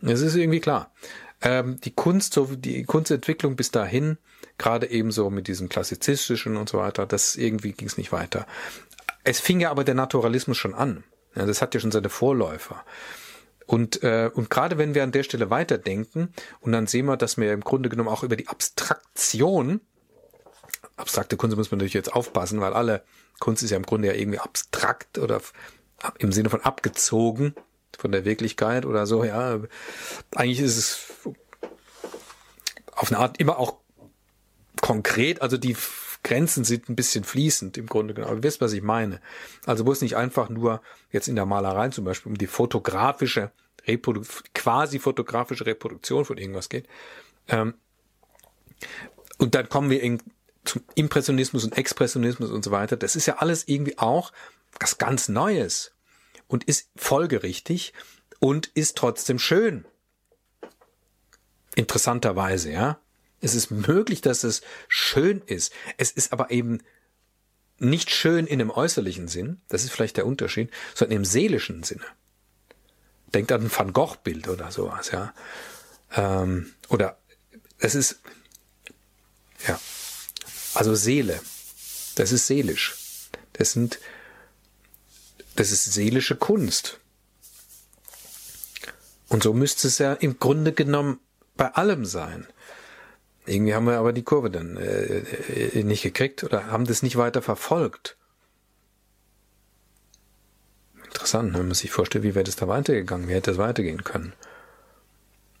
Es 0.00 0.20
ist 0.20 0.36
irgendwie 0.36 0.60
klar. 0.60 0.92
Ähm, 1.40 1.80
die 1.80 1.94
Kunst, 1.94 2.34
so 2.34 2.46
die 2.46 2.84
Kunstentwicklung 2.84 3.56
bis 3.56 3.70
dahin, 3.70 4.18
gerade 4.58 4.90
eben 4.90 5.10
so 5.10 5.30
mit 5.30 5.46
diesem 5.48 5.68
klassizistischen 5.68 6.56
und 6.56 6.68
so 6.68 6.78
weiter, 6.78 7.06
das 7.06 7.36
irgendwie 7.36 7.72
ging 7.72 7.88
es 7.88 7.96
nicht 7.96 8.12
weiter. 8.12 8.46
Es 9.24 9.40
fing 9.40 9.60
ja 9.60 9.70
aber 9.70 9.84
der 9.84 9.94
Naturalismus 9.94 10.56
schon 10.56 10.74
an. 10.74 11.04
Ja, 11.34 11.46
das 11.46 11.62
hat 11.62 11.74
ja 11.74 11.80
schon 11.80 11.92
seine 11.92 12.08
Vorläufer. 12.08 12.84
Und, 13.66 14.02
äh, 14.02 14.30
und 14.32 14.48
gerade 14.48 14.78
wenn 14.78 14.94
wir 14.94 15.02
an 15.02 15.12
der 15.12 15.22
Stelle 15.22 15.50
weiterdenken 15.50 16.32
und 16.60 16.72
dann 16.72 16.86
sehen 16.86 17.06
wir, 17.06 17.16
dass 17.16 17.36
wir 17.36 17.52
im 17.52 17.60
Grunde 17.60 17.90
genommen 17.90 18.08
auch 18.08 18.22
über 18.22 18.36
die 18.36 18.48
Abstraktion, 18.48 19.82
abstrakte 20.96 21.36
Kunst 21.36 21.56
muss 21.56 21.70
man 21.70 21.78
natürlich 21.78 21.94
jetzt 21.94 22.12
aufpassen, 22.12 22.60
weil 22.60 22.72
alle 22.72 23.04
Kunst 23.38 23.62
ist 23.62 23.70
ja 23.70 23.76
im 23.76 23.84
Grunde 23.84 24.08
ja 24.08 24.14
irgendwie 24.14 24.38
abstrakt 24.38 25.18
oder 25.18 25.40
im 26.18 26.32
Sinne 26.32 26.50
von 26.50 26.60
abgezogen 26.60 27.54
von 27.98 28.12
der 28.12 28.24
Wirklichkeit 28.24 28.86
oder 28.86 29.06
so, 29.06 29.24
ja. 29.24 29.60
Eigentlich 30.34 30.60
ist 30.60 30.76
es 30.76 31.06
auf 32.92 33.10
eine 33.10 33.18
Art 33.18 33.38
immer 33.40 33.58
auch 33.58 33.78
konkret, 34.80 35.42
also 35.42 35.56
die 35.56 35.76
Grenzen 36.22 36.64
sind 36.64 36.88
ein 36.88 36.96
bisschen 36.96 37.24
fließend 37.24 37.78
im 37.78 37.86
Grunde 37.86 38.14
genommen. 38.14 38.30
Aber 38.30 38.40
ihr 38.40 38.44
wisst, 38.44 38.60
was 38.60 38.72
ich 38.72 38.82
meine. 38.82 39.20
Also 39.66 39.86
wo 39.86 39.92
es 39.92 40.00
nicht 40.00 40.16
einfach 40.16 40.48
nur 40.48 40.82
jetzt 41.10 41.28
in 41.28 41.36
der 41.36 41.46
Malerei 41.46 41.88
zum 41.90 42.04
Beispiel 42.04 42.32
um 42.32 42.38
die 42.38 42.46
fotografische, 42.46 43.52
Reprodu 43.86 44.22
quasi 44.54 44.98
fotografische 44.98 45.64
Reproduktion 45.64 46.24
von 46.24 46.36
irgendwas 46.36 46.68
geht. 46.68 46.86
Ähm, 47.48 47.74
und 49.38 49.54
dann 49.54 49.68
kommen 49.68 49.90
wir 49.90 50.02
in, 50.02 50.20
zum 50.64 50.82
Impressionismus 50.94 51.64
und 51.64 51.78
Expressionismus 51.78 52.50
und 52.50 52.64
so 52.64 52.70
weiter. 52.70 52.96
Das 52.96 53.16
ist 53.16 53.26
ja 53.26 53.36
alles 53.36 53.66
irgendwie 53.66 53.98
auch 53.98 54.32
was 54.80 54.98
ganz 54.98 55.28
Neues 55.28 55.92
und 56.46 56.64
ist 56.64 56.90
folgerichtig 56.96 57.92
und 58.40 58.68
ist 58.68 58.96
trotzdem 58.96 59.38
schön. 59.38 59.84
Interessanterweise, 61.74 62.70
ja. 62.70 63.00
Es 63.40 63.54
ist 63.54 63.70
möglich, 63.70 64.20
dass 64.20 64.42
es 64.42 64.62
schön 64.88 65.42
ist. 65.46 65.72
Es 65.96 66.10
ist 66.10 66.32
aber 66.32 66.50
eben 66.50 66.80
nicht 67.78 68.10
schön 68.10 68.46
in 68.46 68.60
einem 68.60 68.70
äußerlichen 68.70 69.28
Sinn, 69.28 69.60
das 69.68 69.84
ist 69.84 69.92
vielleicht 69.92 70.16
der 70.16 70.26
Unterschied, 70.26 70.70
sondern 70.94 71.18
im 71.18 71.24
seelischen 71.24 71.84
Sinne. 71.84 72.04
Denkt 73.34 73.52
an 73.52 73.62
ein 73.62 73.70
Van 73.70 73.92
Gogh-Bild 73.92 74.48
oder 74.48 74.70
sowas, 74.72 75.12
ja. 75.12 75.32
Ähm, 76.16 76.74
oder 76.88 77.18
es 77.78 77.94
ist, 77.94 78.20
ja, 79.66 79.78
also 80.74 80.94
Seele, 80.94 81.40
das 82.16 82.32
ist 82.32 82.46
seelisch. 82.46 82.96
Das 83.52 83.72
sind, 83.72 84.00
das 85.58 85.72
ist 85.72 85.92
seelische 85.92 86.36
Kunst. 86.36 87.00
Und 89.28 89.42
so 89.42 89.52
müsste 89.52 89.88
es 89.88 89.98
ja 89.98 90.12
im 90.12 90.38
Grunde 90.38 90.72
genommen 90.72 91.18
bei 91.56 91.74
allem 91.74 92.04
sein. 92.04 92.46
Irgendwie 93.44 93.74
haben 93.74 93.86
wir 93.86 93.98
aber 93.98 94.12
die 94.12 94.22
Kurve 94.22 94.50
dann 94.50 94.76
äh, 94.76 95.18
äh, 95.18 95.82
nicht 95.82 96.02
gekriegt 96.02 96.44
oder 96.44 96.68
haben 96.68 96.84
das 96.84 97.02
nicht 97.02 97.16
weiter 97.16 97.42
verfolgt. 97.42 98.16
Interessant, 101.04 101.54
wenn 101.54 101.66
man 101.66 101.74
sich 101.74 101.90
vorstellt, 101.90 102.22
wie 102.22 102.36
wäre 102.36 102.44
das 102.44 102.56
da 102.56 102.68
weitergegangen, 102.68 103.28
wie 103.28 103.34
hätte 103.34 103.50
das 103.50 103.58
weitergehen 103.58 104.04
können. 104.04 104.34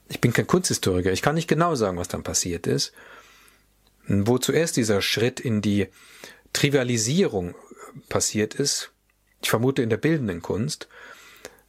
Ich 0.08 0.20
bin 0.20 0.32
kein 0.32 0.46
Kunsthistoriker, 0.46 1.10
ich 1.10 1.22
kann 1.22 1.34
nicht 1.34 1.48
genau 1.48 1.74
sagen, 1.74 1.96
was 1.96 2.08
dann 2.08 2.22
passiert 2.22 2.68
ist. 2.68 2.92
Wo 4.06 4.38
zuerst 4.38 4.76
dieser 4.76 5.02
Schritt 5.02 5.40
in 5.40 5.60
die 5.60 5.88
Trivialisierung 6.52 7.56
passiert 8.08 8.54
ist, 8.54 8.92
ich 9.42 9.50
vermute 9.50 9.82
in 9.82 9.90
der 9.90 9.96
bildenden 9.96 10.42
Kunst, 10.42 10.88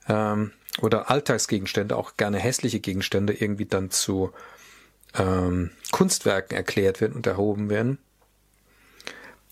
ähm, 0.08 0.52
oder 0.82 1.10
Alltagsgegenstände, 1.10 1.96
auch 1.96 2.18
gerne 2.18 2.40
hässliche 2.40 2.80
Gegenstände 2.80 3.34
irgendwie 3.34 3.66
dann 3.66 3.92
zu 3.92 4.32
ähm, 5.18 5.72
Kunstwerken 5.92 6.56
erklärt 6.56 7.02
werden 7.02 7.14
und 7.14 7.28
erhoben 7.28 7.70
werden. 7.70 8.00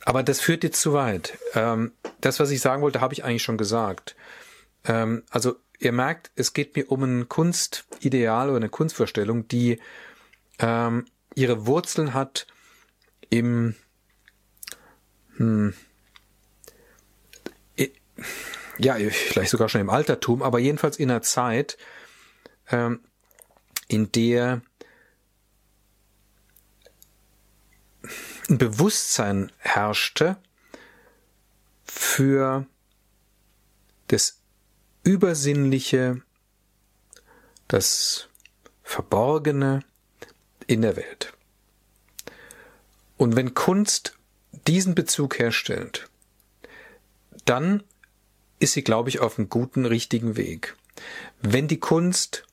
Aber 0.05 0.24
das 0.24 0.39
führt 0.39 0.63
jetzt 0.63 0.82
zu 0.82 0.93
weit. 0.93 1.38
Ähm, 1.53 1.91
das, 2.22 2.39
was 2.39 2.51
ich 2.51 2.61
sagen 2.61 2.82
wollte, 2.82 3.01
habe 3.01 3.13
ich 3.13 3.24
eigentlich 3.24 3.43
schon 3.43 3.57
gesagt. 3.57 4.15
Ähm, 4.86 5.24
also 5.30 5.55
ihr 5.80 5.91
merkt, 5.91 6.32
es 6.36 6.53
geht 6.53 6.76
mir 6.76 6.89
um 6.91 7.03
ein 7.03 7.30
Kunstideal 7.30 8.49
oder 8.49 8.57
eine 8.57 8.70
Kunstvorstellung, 8.70 9.47
die 9.47 9.82
ähm, 10.59 11.05
ihre 11.36 11.68
Wurzeln 11.68 12.13
hat 12.13 12.47
im 13.30 13.76
hm, 15.36 15.74
ja, 18.78 18.95
vielleicht 18.95 19.51
sogar 19.51 19.70
schon 19.70 19.82
im 19.82 19.89
Altertum, 19.89 20.41
aber 20.41 20.59
jedenfalls 20.59 20.97
in 20.97 21.09
einer 21.09 21.22
Zeit, 21.22 21.78
ähm, 22.70 23.01
in 23.88 24.11
der 24.11 24.61
ein 28.49 28.57
Bewusstsein 28.57 29.51
herrschte 29.59 30.38
für 31.84 32.65
das 34.07 34.41
Übersinnliche, 35.03 36.22
das 37.68 38.30
Verborgene 38.84 39.84
in 40.65 40.82
der 40.82 40.95
Welt. 40.95 41.34
Und 43.18 43.36
wenn 43.36 43.53
Kunst 43.53 44.18
diesen 44.68 44.95
Bezug 44.95 45.39
herstellt, 45.39 46.09
dann 47.45 47.84
ist 48.60 48.74
sie, 48.74 48.84
glaube 48.84 49.10
ich, 49.10 49.20
auf 49.20 49.38
einem 49.38 49.49
guten, 49.49 49.86
richtigen 49.86 50.38
Weg. 50.38 50.76
Wenn 51.41 51.68
die 51.68 51.80
Kunst, 51.80 52.43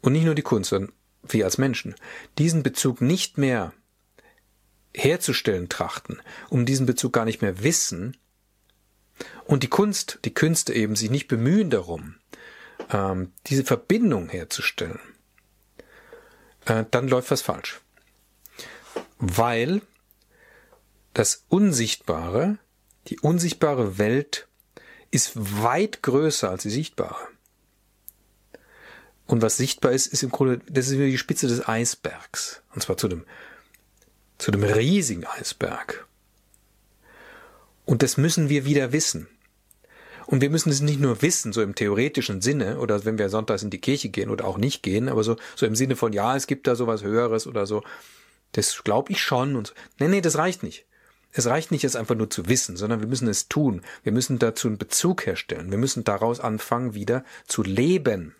und 0.00 0.12
nicht 0.12 0.24
nur 0.24 0.34
die 0.34 0.42
Kunst, 0.42 0.70
sondern 0.70 0.92
wir 1.22 1.44
als 1.44 1.58
Menschen, 1.58 1.94
diesen 2.38 2.62
Bezug 2.62 3.00
nicht 3.00 3.38
mehr 3.38 3.72
herzustellen 4.94 5.68
trachten, 5.68 6.20
um 6.50 6.66
diesen 6.66 6.86
Bezug 6.86 7.12
gar 7.12 7.24
nicht 7.24 7.42
mehr 7.42 7.62
wissen, 7.62 8.16
und 9.44 9.62
die 9.62 9.68
Kunst, 9.68 10.18
die 10.24 10.34
Künste 10.34 10.72
eben 10.72 10.96
sich 10.96 11.10
nicht 11.10 11.28
bemühen 11.28 11.70
darum, 11.70 12.16
ähm, 12.90 13.32
diese 13.46 13.64
Verbindung 13.64 14.28
herzustellen, 14.28 14.98
äh, 16.64 16.84
dann 16.90 17.08
läuft 17.08 17.30
was 17.30 17.42
falsch. 17.42 17.80
Weil 19.18 19.82
das 21.12 21.44
Unsichtbare, 21.48 22.58
die 23.08 23.20
unsichtbare 23.20 23.98
Welt 23.98 24.48
ist 25.14 25.32
weit 25.34 26.02
größer 26.02 26.50
als 26.50 26.62
die 26.62 26.70
sichtbare. 26.70 27.28
Und 29.26 29.40
was 29.40 29.56
sichtbar 29.56 29.92
ist, 29.92 30.06
ist 30.06 30.22
im 30.22 30.30
Grunde, 30.30 30.60
das 30.68 30.88
ist 30.88 30.98
wie 30.98 31.10
die 31.10 31.18
Spitze 31.18 31.46
des 31.46 31.66
Eisbergs. 31.66 32.62
Und 32.74 32.82
zwar 32.82 32.96
zu 32.96 33.08
dem 33.08 33.24
zu 34.38 34.50
dem 34.50 34.64
riesigen 34.64 35.24
Eisberg. 35.24 36.06
Und 37.84 38.02
das 38.02 38.16
müssen 38.16 38.48
wir 38.48 38.64
wieder 38.64 38.92
wissen. 38.92 39.28
Und 40.26 40.40
wir 40.40 40.50
müssen 40.50 40.70
es 40.70 40.80
nicht 40.80 41.00
nur 41.00 41.22
wissen, 41.22 41.52
so 41.52 41.62
im 41.62 41.74
theoretischen 41.74 42.40
Sinne, 42.40 42.78
oder 42.78 43.04
wenn 43.04 43.18
wir 43.18 43.28
sonntags 43.28 43.62
in 43.62 43.70
die 43.70 43.80
Kirche 43.80 44.08
gehen 44.08 44.30
oder 44.30 44.46
auch 44.46 44.56
nicht 44.56 44.82
gehen, 44.82 45.08
aber 45.08 45.22
so, 45.22 45.36
so 45.54 45.66
im 45.66 45.76
Sinne 45.76 45.96
von, 45.96 46.12
ja, 46.12 46.34
es 46.34 46.46
gibt 46.46 46.66
da 46.66 46.76
sowas 46.76 47.02
Höheres 47.02 47.46
oder 47.46 47.66
so. 47.66 47.82
Das 48.52 48.82
glaube 48.84 49.12
ich 49.12 49.22
schon 49.22 49.54
und 49.54 49.68
so. 49.68 49.74
Nee, 49.98 50.08
nee, 50.08 50.20
das 50.20 50.38
reicht 50.38 50.62
nicht. 50.62 50.86
Es 51.36 51.46
reicht 51.46 51.72
nicht, 51.72 51.82
es 51.82 51.96
einfach 51.96 52.14
nur 52.14 52.30
zu 52.30 52.48
wissen, 52.48 52.76
sondern 52.76 53.00
wir 53.00 53.08
müssen 53.08 53.26
es 53.26 53.48
tun. 53.48 53.82
Wir 54.04 54.12
müssen 54.12 54.38
dazu 54.38 54.68
einen 54.68 54.78
Bezug 54.78 55.26
herstellen. 55.26 55.72
Wir 55.72 55.78
müssen 55.78 56.04
daraus 56.04 56.38
anfangen, 56.38 56.94
wieder 56.94 57.24
zu 57.48 57.64
leben. 57.64 58.36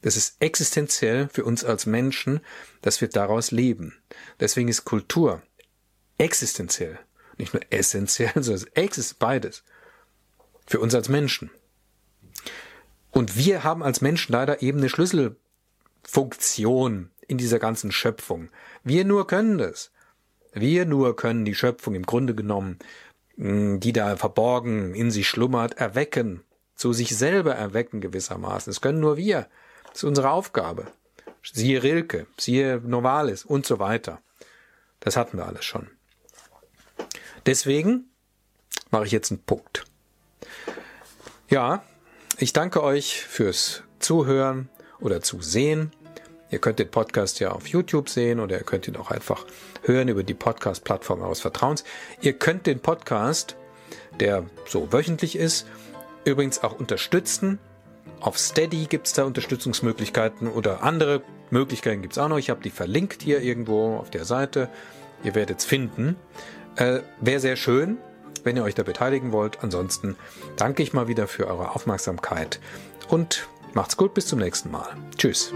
Das 0.00 0.16
ist 0.16 0.36
existenziell 0.40 1.28
für 1.28 1.44
uns 1.44 1.64
als 1.64 1.84
Menschen, 1.84 2.40
dass 2.80 3.02
wir 3.02 3.08
daraus 3.08 3.50
leben. 3.50 3.94
Deswegen 4.40 4.70
ist 4.70 4.86
Kultur 4.86 5.42
existenziell. 6.16 6.98
Nicht 7.36 7.52
nur 7.52 7.60
essentiell, 7.68 8.32
sondern 8.36 8.70
es 8.74 8.96
ist 8.96 9.18
beides. 9.18 9.64
Für 10.66 10.80
uns 10.80 10.94
als 10.94 11.10
Menschen. 11.10 11.50
Und 13.10 13.36
wir 13.36 13.64
haben 13.64 13.82
als 13.82 14.00
Menschen 14.00 14.32
leider 14.32 14.62
eben 14.62 14.78
eine 14.78 14.88
Schlüsselfunktion 14.88 17.10
in 17.26 17.36
dieser 17.36 17.58
ganzen 17.58 17.92
Schöpfung. 17.92 18.48
Wir 18.82 19.04
nur 19.04 19.26
können 19.26 19.58
das. 19.58 19.90
Wir 20.52 20.84
nur 20.86 21.16
können 21.16 21.44
die 21.44 21.54
Schöpfung 21.54 21.94
im 21.94 22.06
Grunde 22.06 22.34
genommen, 22.34 22.78
die 23.36 23.92
da 23.92 24.16
verborgen 24.16 24.94
in 24.94 25.10
sich 25.10 25.28
schlummert, 25.28 25.78
erwecken, 25.78 26.42
zu 26.74 26.92
sich 26.92 27.16
selber 27.16 27.54
erwecken 27.54 28.00
gewissermaßen. 28.00 28.70
Das 28.70 28.80
können 28.80 29.00
nur 29.00 29.16
wir. 29.16 29.48
Das 29.86 29.98
ist 29.98 30.04
unsere 30.04 30.30
Aufgabe. 30.30 30.86
siehe 31.42 31.82
Rilke, 31.82 32.26
siehe 32.36 32.80
Novalis 32.84 33.44
und 33.44 33.66
so 33.66 33.78
weiter. 33.78 34.20
Das 35.00 35.16
hatten 35.16 35.36
wir 35.36 35.46
alles 35.46 35.64
schon. 35.64 35.88
Deswegen 37.46 38.10
mache 38.90 39.06
ich 39.06 39.12
jetzt 39.12 39.30
einen 39.30 39.42
Punkt. 39.42 39.84
Ja, 41.48 41.82
ich 42.36 42.52
danke 42.52 42.82
euch 42.82 43.22
fürs 43.22 43.82
Zuhören 43.98 44.68
oder 45.00 45.20
Zusehen. 45.22 45.92
Ihr 46.50 46.58
könnt 46.58 46.78
den 46.78 46.90
Podcast 46.90 47.40
ja 47.40 47.52
auf 47.52 47.66
YouTube 47.66 48.08
sehen 48.08 48.40
oder 48.40 48.58
ihr 48.58 48.64
könnt 48.64 48.88
ihn 48.88 48.96
auch 48.96 49.10
einfach 49.10 49.44
hören 49.82 50.08
über 50.08 50.22
die 50.22 50.34
Podcast-Plattform 50.34 51.22
eures 51.22 51.40
Vertrauens. 51.40 51.84
Ihr 52.20 52.32
könnt 52.32 52.66
den 52.66 52.80
Podcast, 52.80 53.56
der 54.18 54.46
so 54.66 54.92
wöchentlich 54.92 55.36
ist, 55.36 55.66
übrigens 56.24 56.62
auch 56.62 56.78
unterstützen. 56.78 57.58
Auf 58.20 58.38
Steady 58.38 58.86
gibt 58.86 59.06
es 59.06 59.12
da 59.12 59.24
Unterstützungsmöglichkeiten 59.24 60.48
oder 60.48 60.82
andere 60.82 61.22
Möglichkeiten 61.50 62.02
gibt 62.02 62.14
es 62.14 62.18
auch 62.18 62.28
noch. 62.28 62.38
Ich 62.38 62.50
habe 62.50 62.62
die 62.62 62.70
verlinkt 62.70 63.22
hier 63.22 63.40
irgendwo 63.40 63.96
auf 63.96 64.10
der 64.10 64.24
Seite. 64.24 64.68
Ihr 65.22 65.34
werdet 65.34 65.60
es 65.60 65.64
finden. 65.64 66.16
Äh, 66.76 67.00
Wäre 67.20 67.40
sehr 67.40 67.56
schön, 67.56 67.98
wenn 68.44 68.56
ihr 68.56 68.64
euch 68.64 68.74
da 68.74 68.82
beteiligen 68.82 69.32
wollt. 69.32 69.62
Ansonsten 69.62 70.16
danke 70.56 70.82
ich 70.82 70.92
mal 70.92 71.08
wieder 71.08 71.26
für 71.26 71.46
eure 71.46 71.74
Aufmerksamkeit 71.74 72.60
und 73.08 73.48
macht's 73.74 73.96
gut, 73.96 74.14
bis 74.14 74.26
zum 74.26 74.38
nächsten 74.38 74.70
Mal. 74.70 74.96
Tschüss. 75.16 75.52